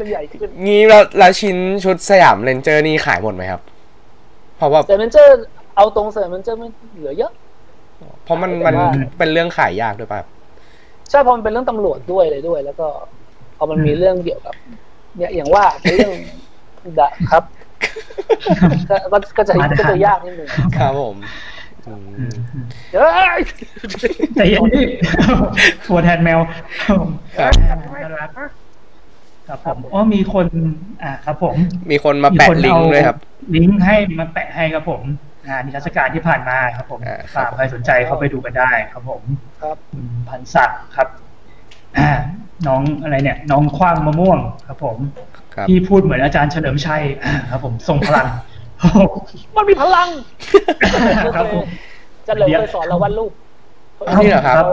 [0.00, 3.60] มันใหญ่ขึ้นงี้แล้วแล้วชิ้นชุดสยามเรนเจอร์นี่ขายหมดไหมครับ
[4.56, 5.28] เพราะว่าแต่มันเจอ
[5.76, 7.32] เอาตรงเสริมมันเจอไม่เหลือเยอะ
[8.24, 10.28] เพราะมันแต่มันว่าเป็นเรื่องขายยากด้วยป่ะครับ
[11.10, 12.86] ใช่เพราะมันเป็นเรื่องตำรวจด้วยเลยด้วย แล้วก็
[13.56, 14.54] พอมันมีเรื่องเกี่ยวกับ
[15.16, 16.14] เนี่ยอย่างว่าเป็นเรื่อง
[17.00, 17.42] ดะครับ
[18.90, 20.48] ก็ก็ก็จะก็จะยากนิดนึง
[20.78, 21.16] ครับผม
[21.88, 23.40] อือืมมอืมเอ้ย
[24.36, 24.86] ใจเย็นพี่
[25.88, 26.38] ตัวแทนแมว
[27.38, 27.52] ครับ
[28.02, 28.30] น่ารัก
[29.48, 30.46] ครับผมอ๋อมีคน
[31.02, 31.56] อ่าครับผม
[31.90, 33.16] มีคนมาแปะลิงก์ด้วยครับ
[33.54, 35.02] ลิงก์ให้มาแปะให้ครับผม
[35.48, 39.22] งานนิทรรศการที่ผ่านมาครับผมอ่าครับฝากใครสนใจเข้าไปดูกันได้ครับผม
[39.62, 41.08] ครับคุณพันศักดิ์ครับ
[41.98, 42.10] อ่า
[42.68, 44.96] น้องอะไรเนี่ย น้องคว้างมะม่วงครับ ผม
[45.54, 48.26] ครับที่พูดเหมือนอาจารย์เฉลิมชัยอ่าครับ ผมทรงพลัง
[49.56, 50.08] มันมีพลัง
[51.36, 51.66] ครับผม
[52.26, 53.32] จันเหลิมเคยสอนเราวาดรูป
[54.08, 54.64] อ้าวนี่เหรอครับ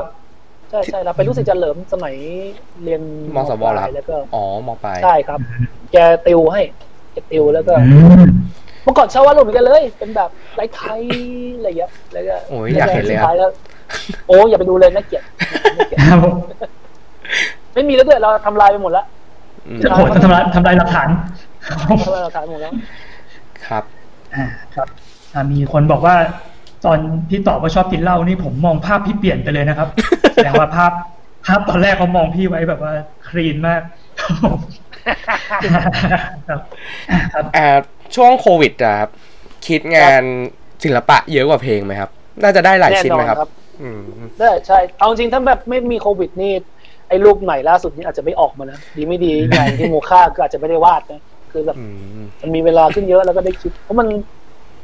[0.69, 2.15] ใช่ใช่เราเป็นลูกศิษย์จันเหลิมสมัย
[2.83, 3.01] เรียน
[3.35, 5.39] มสวเหรอครับแล้วก็อ๋อมอปลายใช่ครับ
[5.91, 6.61] แกติวให้
[7.13, 8.23] แกติวแล้วก็อืม
[8.83, 11.01] เมื่อก่อนชอบวาดรูปเหมือนกันเลย เป็นแบบไร้ไทย
[11.57, 13.49] อะไรอย่างเงี้ยแล้วก็โอ้ยอยากเห็นเลยสุดครับท้ายแล้ว
[14.27, 15.23] โอ้ยอย่าไปดูเลยน่าเกลียด
[17.75, 19.05] น่าเกลียดครับผมไม่มีแล้วด้วยเราทำลายไปหมดแล้ว
[19.67, 21.09] อืมจะโหดจะทำลายทำลายหลักฐาน
[21.67, 22.73] ครับผมทำลายเราทายหมดแล้ว
[23.67, 23.83] ครับ
[24.35, 24.45] อ่า
[24.75, 24.87] ครับ
[25.33, 26.15] อ่ามีคนบอกว่า
[26.85, 26.99] ตอน
[27.29, 29.87] พี่ตอบว่าชอบกินเหล้านี่ผมมองภาพพี่เปลี่ยนไปเลยนะครับ
[30.33, 30.91] แสดงว่าภาพ
[31.45, 32.93] ภาพตอนแรกเขามองพี่ไว้แบบว่า
[33.27, 33.81] คลีนมาก
[34.19, 34.59] ครับผม
[36.49, 36.59] ครับ
[37.11, 37.67] อ่าครับอ่า
[38.15, 39.09] ช่วงโควิดอะครับ
[39.67, 40.23] คิดงาน
[40.83, 42.09] ศิลปะเยอะกว่าเพลงไหมครับ
[42.43, 43.49] น่าจะได้หลายชิ้นไหมครับแน่นอนครับ
[43.81, 44.01] อืม
[44.39, 46.53] ได้ใช่เอาจริงถ้าแบบไม่มีโควิดนี่
[47.11, 51.85] ไอ้รูปใหม่ล่าสุดนี้อาจจะไม่ออกมานะดีไม่ดีงานที่โมค่าก็อาจจะไม่ได้วาดนะคือแบบอื
[52.19, 54.07] มมันมีเวลาขึ้นเยอะแล้วก็ได้คิด เพราะมัน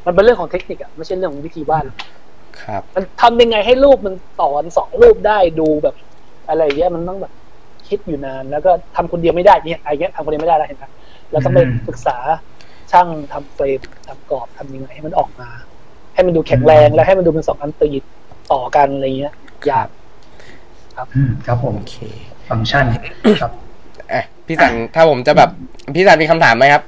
[0.05, 1.83] มันเป็นเรื่องของเทคนิคอะไม่ใช่เรื่องของวิธีวาด
[2.61, 5.95] ครับ มันทำยังไงให้รูปมันต่อกันสองรูปได้ดูแบบ
[6.49, 7.33] อะไรอย่างเงี้ยมันต้องแบบ
[7.87, 10.85] คิดอยู่นาน แล้วก็ทำคนเดียวไม่ได้เนี่ยอะไรเงี้ยทำคนเดียวไม่ได้แล้วเห็นไหม
[11.31, 12.17] แล้วก็ไปอืมปรึกษา
[12.91, 15.49] ช่างทำเฟรมทำกรอบทำยังไงให้มันออกมา
[16.13, 17.89] ให้มันดูแข็งแรงและให้มันดูเป็นสองอันตี
[18.51, 19.33] ต่อกันอะไรเงี้ย
[19.71, 19.87] ยาก
[21.15, 21.95] อืมครับผมโอเค
[22.49, 22.85] ฟังก์ชัน
[23.41, 23.51] ครับ
[24.13, 25.49] อะพี่สันถ้าผมจะแบบ
[25.95, 26.83] พี่สันมีคำถามไหมครับ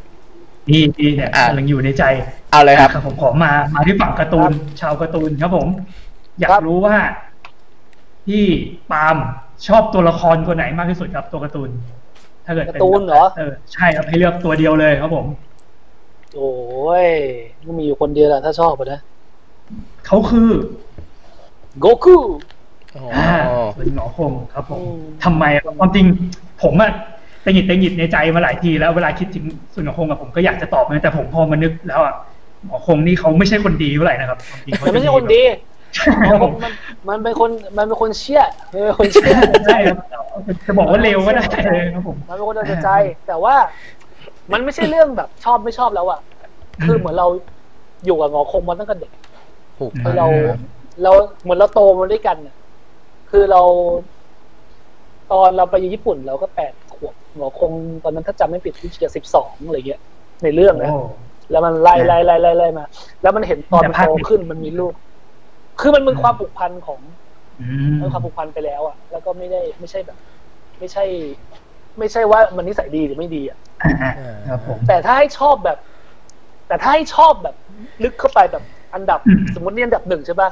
[0.69, 2.03] นี่นี่เนี่ยอะกำลังอยู่ในใจ
[2.51, 4.51] เอาเลยครับครับผมขอมามาที่ฝั่งการ์ตูน
[4.81, 5.67] ชาวการ์ตูนครับผม
[6.39, 6.95] อยากครับรู้ว่า
[8.27, 8.45] พี่
[8.91, 9.17] ปาล์ม
[9.67, 11.69] ชอบตัวละครตัวไหนมากที่สุดครับตัวการ์ตูน
[12.45, 15.25] ถ้าเกิดการ์เป็นตูนเหรอเออใช่ครับให้เลือกตัวเดียวเลยครับผม
[16.35, 16.51] โอ้
[17.05, 17.07] ย
[17.65, 18.99] ก็มีอยู่คนเดียวแหละถ้าชอบอะนะ
[20.05, 20.49] เขาคือ
[21.79, 22.17] โกคู
[22.95, 23.37] อ๋ออ่า
[23.75, 26.05] ส่วนหงอคงครับผมอืมทำไมครับความจริง
[26.63, 26.91] ผมอะ
[27.45, 32.13] ตะหงิดตะหงิดในใจมาหลายทีแล้วเวลาคิดถึงส่วนหงอคงอะผมก็อยากจะตอบนะแต่ผมพอมานึกแล้วอะ
[32.65, 35.41] หงอคงนี่เขาไม่ใช่คนดีเท่าไหร่นะครับความจริงเขามันไม่ใช่คนดี
[35.95, 36.71] ใช่ครับผมมัน
[37.09, 39.35] มันเป็นคนมันเป็นคนเชี่ยมันเป็นคนเชี่ย
[39.65, 39.97] ใช่ครับ
[40.65, 42.89] จะบอกว่าเร็วก็ได้เลยครับผมมันเป็นคนเอาแต่ใจ
[43.27, 43.55] แต่ว่า
[44.53, 46.19] มันไม่ใช่เรื่องแบบชอบไม่ชอบแล้วอะ
[46.83, 47.27] คือเหมือนเรา
[48.05, 49.11] อยู่กับหงอคงมาตั้งแต่เด็ก
[49.77, 50.27] ผูกอืพัคืนอเรา
[51.03, 51.11] เรา
[51.41, 52.55] เหมือนเราโตมาด้วยกันน่ะ
[53.29, 53.61] คือเรา
[55.31, 57.71] ตอนเราไปอยู่ญี่ปุ่นเราก็แปดขวบหงอคง
[58.03, 60.01] ตอนนั้นถ้าจำไม่ผิดที่จะสิบสองอะไรเงี้ย
[60.43, 60.99] ในเรื่องนะโอ้
[61.51, 62.85] แล้วมันไล่ไล่ไล่ไล่ไล่มา
[63.21, 64.93] แล้วมันเห็นตอนแต่มันภาคโตนี้ขึ้นมันมีลูก
[65.79, 66.99] คือมันเป็นความผูกพันของ
[67.61, 70.17] อืมันเป็นความผูกพันไปแล้วอะแล้วก็ไม่ได้ไม่ใช่แบบ
[70.79, 71.05] ไม่ใช่
[71.99, 73.93] ไม่ใช่ว่ามันนิสัยดีหรือไม่ดีอะอ่า
[74.49, 75.77] ครับผมแต่ถ้าให้ชอบแบบ
[76.67, 77.55] แต่ถ้าให้ชอบแบบ
[78.03, 78.63] ลึกเข้าไปแบบ
[78.93, 80.49] อันดับอืมสมมตินี่อันดับหนึ่งใช่ป่ะ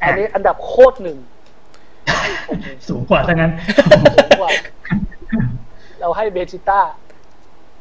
[0.00, 1.33] อะอันนี้อันดับโคตรหนึ่งให้ผมเอง
[2.88, 3.52] สูงกว่าซะงั้น
[4.26, 4.50] ผมว่า
[6.00, 6.80] เราให้เบจิต้า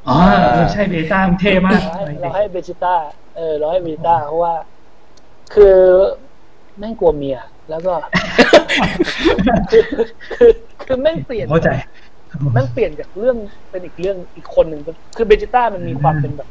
[0.07, 0.15] อ๋อ
[0.53, 2.95] เออใช่เบต้ามันเท่มากเราให้เราให้เบจิต้า
[3.35, 4.53] เออ เราให้เบจิต้าเพราะว่า
[5.53, 5.77] คือ
[6.77, 7.37] แม่งกลัวเมีย
[7.69, 7.93] แล้วก็
[9.71, 9.83] คือ
[10.35, 10.51] คือ
[10.85, 11.69] คือแม่งเปลี่ยนเข้าใจ
[12.53, 13.37] แม่งเปลี่ยนจากเรื่อง
[13.69, 14.81] เป็นอีกเรื่องอีกคนหนึ่ง
[15.17, 16.49] คือเบจิต้ามันมีความเป็นแบบ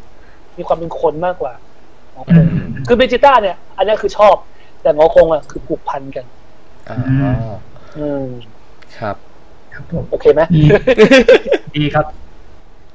[0.59, 1.53] มีความเป็นคนมากกว่า
[2.13, 2.47] หงอคอืงม
[2.89, 4.37] คือเบจิต้าเนี่ย อันนี้คือชอบ
[4.83, 6.25] แต่หงอคงอะคือผูกพันกัน
[6.89, 7.35] อ่า
[7.99, 8.25] อืม
[8.99, 9.17] ครับ
[9.75, 10.63] ครับผมโอเคไหมดี
[11.77, 12.07] ดีครับ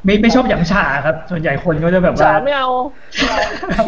[0.05, 2.69] ไม่ไม่ชอบหยำฉาครับ ส่วนใหญ่คนก็จะแบบสาว่ารไม่เอา
[3.17, 3.83] ไม่เอา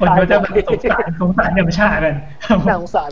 [0.00, 2.14] คนก็จะแบบสงสารสงสารหยำฉากัน
[2.44, 3.10] ครับผมน่าสงสาร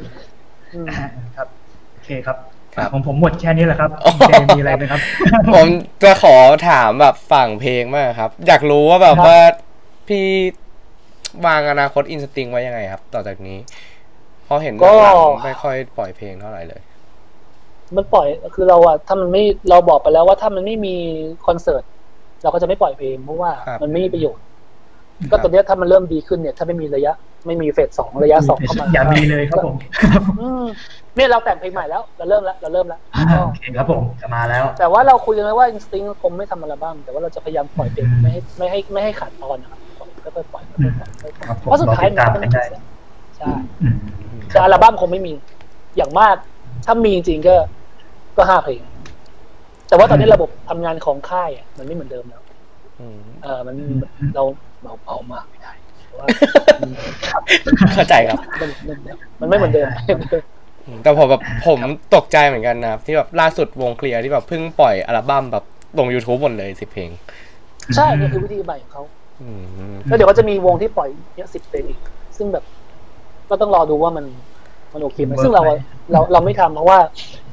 [0.75, 1.07] อืมอ่า
[1.37, 1.49] ครับ
[1.93, 2.37] โอเคครับ
[2.77, 5.01] ครับของผมหมดแค่นี้แหละครับอ๋อเจมีอะไรไหมครับ
[5.55, 5.67] ผม
[6.03, 6.37] จะขอ
[6.69, 9.41] ถามแบบฝั่งเพลงมากครับ อยากรู้ว่าแบบครับว่า
[10.09, 10.25] พี่
[11.47, 13.59] วางอนาคตอินสติ้งไว้ยังไงครับ ต่อจากนี้
[13.90, 16.81] เพราะเห็นหลังๆไม่ค่อยปล่อยเพลงเท่าไหร่เลย
[17.97, 20.95] มันปล่อยคือเราอะถ้ามันไม่เราบอกไปแล้วว่าถ้ามันไม่มี
[21.47, 21.83] คอนเสิร์ต
[22.43, 24.45] เราก็จะไม่ปล่อยเพลงเพราะว่าครับมันไม่มีประโยชน์
[25.31, 27.13] ก็ตอนเนี้ยถ้ามันเริ่มดีขึ้นเนี่ย ถ้าไม่มีระยะ
[27.47, 29.77] ไม่มีเฟสสองระยะสองเข้ามาอย่ามีเลยครับผม
[30.41, 30.65] อืม
[31.17, 42.65] เนี่ยเราแต่งเพลงใหม่แล้ว เราเริ่มแล้วเราเริ่มแล้วอ่าโอเคครับผมจะมาแล้ว แต่ว่าเราคุยกันไว้ว่า Instinct คงไม่ทำอัลบั้มแต่ว่าเราจะพยายามปล่อยเพลงไม่ให้ไม่ให้ไม่ให้ขาดตอนนะครับปล่อยค่อยๆปล่อยค่อยๆปล่อยค่อยๆปล่อยครับผมเพราะสุดท้ายรอติดตามมันกันได้
[43.37, 43.51] ใช่
[44.51, 45.33] อืมแต่อัลบั้มคงไม่มี
[45.97, 46.37] อย่างมาก
[46.87, 47.55] ถ้ามีจริงๆก็
[48.37, 48.81] ก็ห้าเพลง
[49.89, 52.43] แต่ว่าตอนนี้อืมระบบทำงานของค่ายอะมันไม่เหมือนเดิมแล้ว
[53.01, 53.77] อืมเออมัน
[54.35, 54.45] เรา
[54.85, 55.73] เราเบามากไม่ได้
[56.07, 56.27] เพราะว่า
[57.95, 58.97] เข้าใจครับมันมัน
[59.41, 59.89] มันไม่เหมือนเดิม
[61.03, 61.79] แต่ผมแบบผม
[62.15, 65.65] ตกใจเหมือนกันนะครับ ที่แบบล่าสุดวงเคลียร์ที่แบบเพิ่งปล่อยอัลบั้มแบบ
[65.99, 67.11] ลง YouTube หมดเลยสิบเพลง
[67.97, 69.03] ใช่นี่คือวิธีใหม่ของเขา
[69.43, 69.49] อื
[69.93, 72.01] มแล้วเดี๋ยวก็จะมีวงที่ปล่อยเยอะสิบเพลงอีก
[72.37, 72.65] ซึ่งแบบ
[73.51, 74.25] ก็ต้องรอดูว่ามัน
[74.93, 75.63] มันโอเคไหมซึ่งเรา
[76.13, 76.99] เราเราไม่ทำเพราะว่า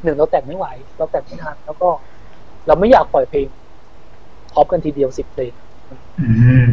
[0.04, 0.68] หนึ่งเราแต่งไม่ไหว
[0.98, 1.89] เราแต่งไม่ทันแล้วก็
[2.68, 3.48] เราไม่อยากปล่อยเพลง
[4.54, 5.52] พร้อมกันทีเดียวสิบเพลง
[6.22, 6.28] อื
[6.66, 6.68] ม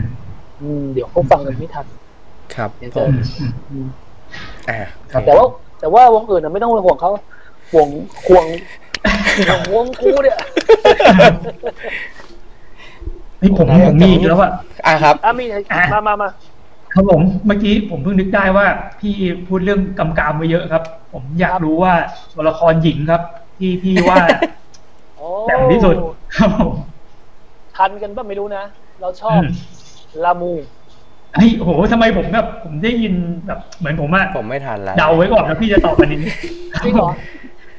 [0.61, 1.87] อืมเดี๋ยวเขาฟังกันไม่ทัน
[2.55, 3.11] ครับเดี๋ยวผจะม
[3.41, 3.87] อืมอืม
[4.70, 4.81] อ่า
[5.12, 5.47] ครับแต่ว่า
[5.81, 7.11] แต่ว่าวงอื่นน่ะไม่ต้องไปห่วงเขา
[7.72, 7.89] ห่วง
[8.29, 8.45] ห่วง
[9.49, 10.39] ห่วงวงกูเนี่ย
[13.43, 14.53] นี่ผมผมมีอีกแล้วอะ
[14.87, 16.29] อ่าครับอะมีอะมามามา
[16.95, 18.66] ครับผมเมื่อกี้ผมเพิ่งนึกได้ว่า
[19.01, 19.14] พี่
[19.47, 20.82] พูดเรื่องกำกามมาเยอะครับ
[21.12, 21.95] ผมอยากรู้ว่า
[22.34, 23.22] ตัวละครหญิงครับ
[23.59, 24.18] ที่พี่ว่า
[25.16, 25.97] โอ้แต่งที่สุด
[26.36, 26.72] ครับผม
[27.76, 28.64] ทันกันป่ะไม่รู้นะ
[29.01, 29.49] เราชอบอืม
[30.24, 30.53] ลามู
[31.34, 33.14] เฮ้ยโหทำไมผมแบบผมได้ยิน
[33.47, 36.20] แบบเหมือนผมอะผมไม่ทันแล้วเดาไว้ก่อนแล้วพี่จะตอบอันนี้
[36.84, 37.11] จริงเหรอ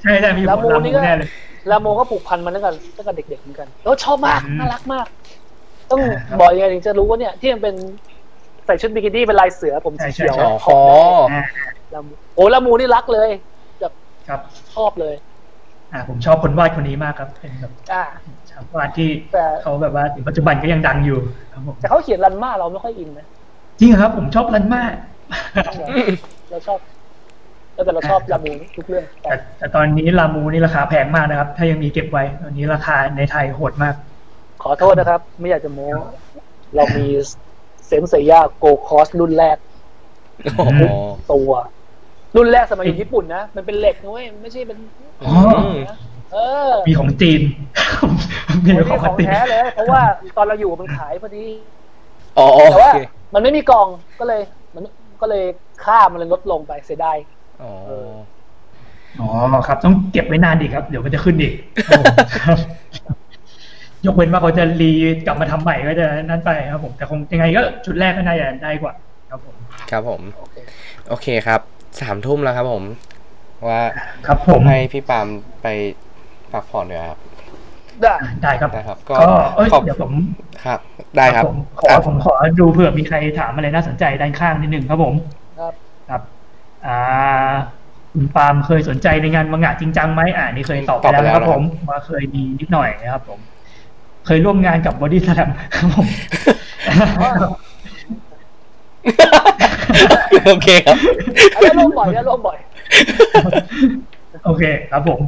[0.02, 1.30] ใช่ใช่พี่ลาผมมูลานี่มูก็แน่เลย
[1.72, 5.06] ลาโมก็ผูกพันมาตั้งแต่ตั้งแต่เด็กๆเหมือนกันแล้วชอบมากอืมน่ารักมาก
[5.92, 7.76] ต้องครับบอกยังไงถึงจะรู้ว่าเนี่ยที่มันเป็น
[8.66, 10.80] ใส่ชุดบิกินี่เป็นลายเสือผมสีเขียวใช่ใช่อ๋อขอ
[11.26, 11.44] บอ่า
[11.94, 13.30] ลามูโอ้ลามูนี่รักเลย
[13.80, 13.94] แบบ
[14.28, 14.40] ครับ
[14.76, 15.16] ชอบเลย
[15.94, 18.04] อ่า ผมชอบคนวาดคนนี้มากครับ เป็นแบบอ่า
[18.50, 21.20] ชาววาดที่แต่เขาแบบว่าถึงปัจจุบันก็ยังดังอยู่
[21.54, 23.28] ครับผมแต่เขาเขียนรันมาเราไม่ค่อยอินนะ
[23.80, 24.92] จริงเหรอครับ ผมชอบรันมาก
[26.50, 26.80] เราชอบ
[27.74, 33.96] แล้วแต่เราชอบลามูทุกเรื่องแต่แต่แต่ตอนนี้ลามูนี่ราคาแพงมากนะครับ ถ้ายังมีเก็บไว้ ตอนนี้ราคาในไทยโหดมาก
[34.64, 35.88] ขอโทษนะครับ ไม่อยากจะโม้
[36.76, 37.06] เรามี
[37.88, 39.58] เซนเซียโกคอสรุ่นแรก
[40.58, 40.84] โอ้โห
[41.32, 41.52] ตัว
[42.36, 44.78] รุ่นแรกสมัยอยู่ญี่ปุ่นนะ มันเป็นเหล็กนะเว้ยไม่ใช่เป็น
[45.26, 45.34] อ๋อ
[45.90, 45.98] นะ
[46.34, 46.38] เอ
[46.70, 47.42] อ มีของจีน
[48.66, 50.02] มีมันขมีองของจีนแท้เลย เพราะว่า
[50.38, 51.46] ตอนเราอยู่มันขายพอดี
[52.38, 52.98] อ๋อโอแต่ว่าเค
[53.34, 53.88] มันไม่มีกล่อง
[54.20, 54.42] ก็เลย
[54.76, 54.84] มัน
[55.22, 55.44] ก็เลย
[55.86, 57.18] ค่ามันเลยลดลงไปเสียดาย
[57.62, 57.72] อ๋อ
[59.20, 59.28] อ๋อ
[59.68, 61.54] ครับ ต้องเก็บไว้นานดีครับ เดี๋ยวมันจะขึ้นอีก
[62.46, 62.58] ครับ
[64.06, 64.92] ยกเว้นว่าเขาจะรี
[65.26, 68.94] กลับมาทำใหม่ก็จะนั่นไปครับผม แต่คงยังไงก็ชุดแรกก็น่าจะได้กว่า
[69.30, 69.56] ครับผม
[69.92, 70.56] ครับผมโอเค
[71.10, 71.62] โอเคครับ
[72.02, 72.84] สามทุ่มแล้วครับผม
[73.68, 73.82] ว่า
[74.28, 75.28] ครับผมให้พี่ปาล์ม
[75.62, 75.68] ไป
[76.52, 77.20] พักผ่อนเดี๋ยวครับ
[78.02, 79.26] ได้ได้ครับนะครับ ก็ก็
[79.56, 80.12] เอ้ยขอบเดี๋ยวผม
[80.66, 80.80] ครับ
[81.18, 85.14] ได้ครับผมขอผมขอดูเผื่อมีใครถามอะไรน่าสนใจด้านข้างนิดหนึ่งครับผม
[85.60, 85.74] ครับ
[86.10, 86.22] ครับ
[86.86, 87.00] อ่า
[88.14, 93.40] คุณปาล์มเคยสนใจในงานมังงะจริงจังไหมอ่านี่เคยตอบไปตอบไปแล้วนะครับแล้วนะครับผมว่าเคยมีนิดหน่อยนะครับผม
[94.26, 96.08] เคยร่วมงานกับบอดี้สแลมครับผม
[100.48, 100.98] โอเคครับ
[101.56, 102.58] อันนี้ลงบ่อยอันนี้ลงบ่อย
[104.46, 105.20] โอเคครับผม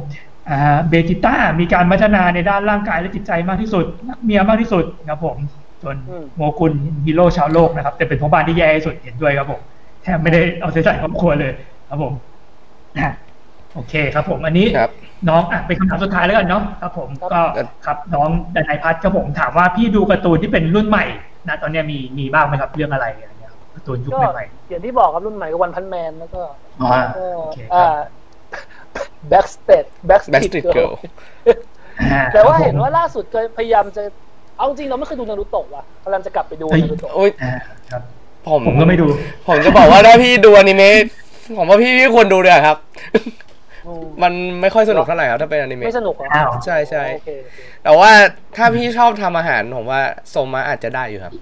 [0.50, 5.36] อ่าเบจิต้ามีการพัฒนาในด้านร่างกายและจิตใจมากที่สุดรักเมียมากที่สุดครับผม
[5.82, 6.72] ส่วนอืมโมกุล
[7.04, 9.60] ฮีโร่ชาวโลกนะครับ แต่เป็นพ่อบ้านที่แย่ที่สุดเห็นด้วยครับผม
[10.02, 11.52] แทบไม่ได้เอาใจใส่ครอบครัวเลย
[11.88, 12.12] ครับผม
[12.98, 13.10] อะ
[13.78, 14.90] โอเคครับผมอันนี้ครับ
[15.28, 17.40] น้องอะเป็นคำถามสุดท้ายแล้วกันเนาะครับผมครับก็
[17.86, 21.04] ครับน้องดนายพัฒน์ครับผมถามว่าพี่ดูการ์ตูนที่เป็นรุ่นใหม่
[21.48, 27.96] นะตอนเนี้ยมีมีบ้างไหมครับเรื่องอะไรอะไรเงี้ยครับการ์ตูนยุคก็ใหม่อย่างที่บอกครับรุ่นใหม่ก็วันพันแมนแล้วก็ๆอ๋อก็โอเคคอ่า
[28.96, 30.92] รับแบ็กสเตดแบ็กส Backstreet Girl
[32.12, 34.02] อ่าแต่ว่าครับผมเห็นว่าล่าสุดเคยพยายามจะ
[34.56, 37.52] เอาจริงเราไม่เคยดูนารูโตะว่ะกำลังจะกลับไปดูเฮ้ยนารูโตะโอ้ยอ่า
[37.90, 38.02] ครับ
[38.46, 39.06] ผมผมก็ไม่ดู
[39.48, 40.98] ผมจะบอกว่าถ้าพี่ดูอนิเมะ
[41.58, 42.76] ผมว่าพี่พี่ควรดูเลยครับ
[43.14, 43.18] อื
[44.02, 48.10] มมันไม่ค่อยสนุกเท่าไหร่ครับถ้าเป็นอนิเมะไม่สนุกเหรออ้าวใช่ใช่โอเคโอเคแต่ว่า
[48.56, 51.34] ถ้าพี่ชอบทำอาหารผมว่าโซมาอาจจะได้อยู่ครับ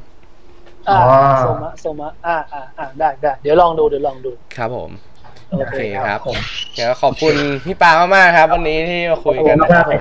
[0.89, 4.91] อ่าอ๋อโซมะโซมะอ่าอ่าอ่าได้ได้เดี๋ยวลองดูเดี๋ยวลองดูครับผม
[5.51, 6.21] โอโอเคเคครับครับ
[6.75, 7.35] เดี๋ยวขอบคุณ
[7.65, 9.95] พี่ปามากๆครับ วันนี้ที่มาคุยกันนะคขรัอบบคุณมาก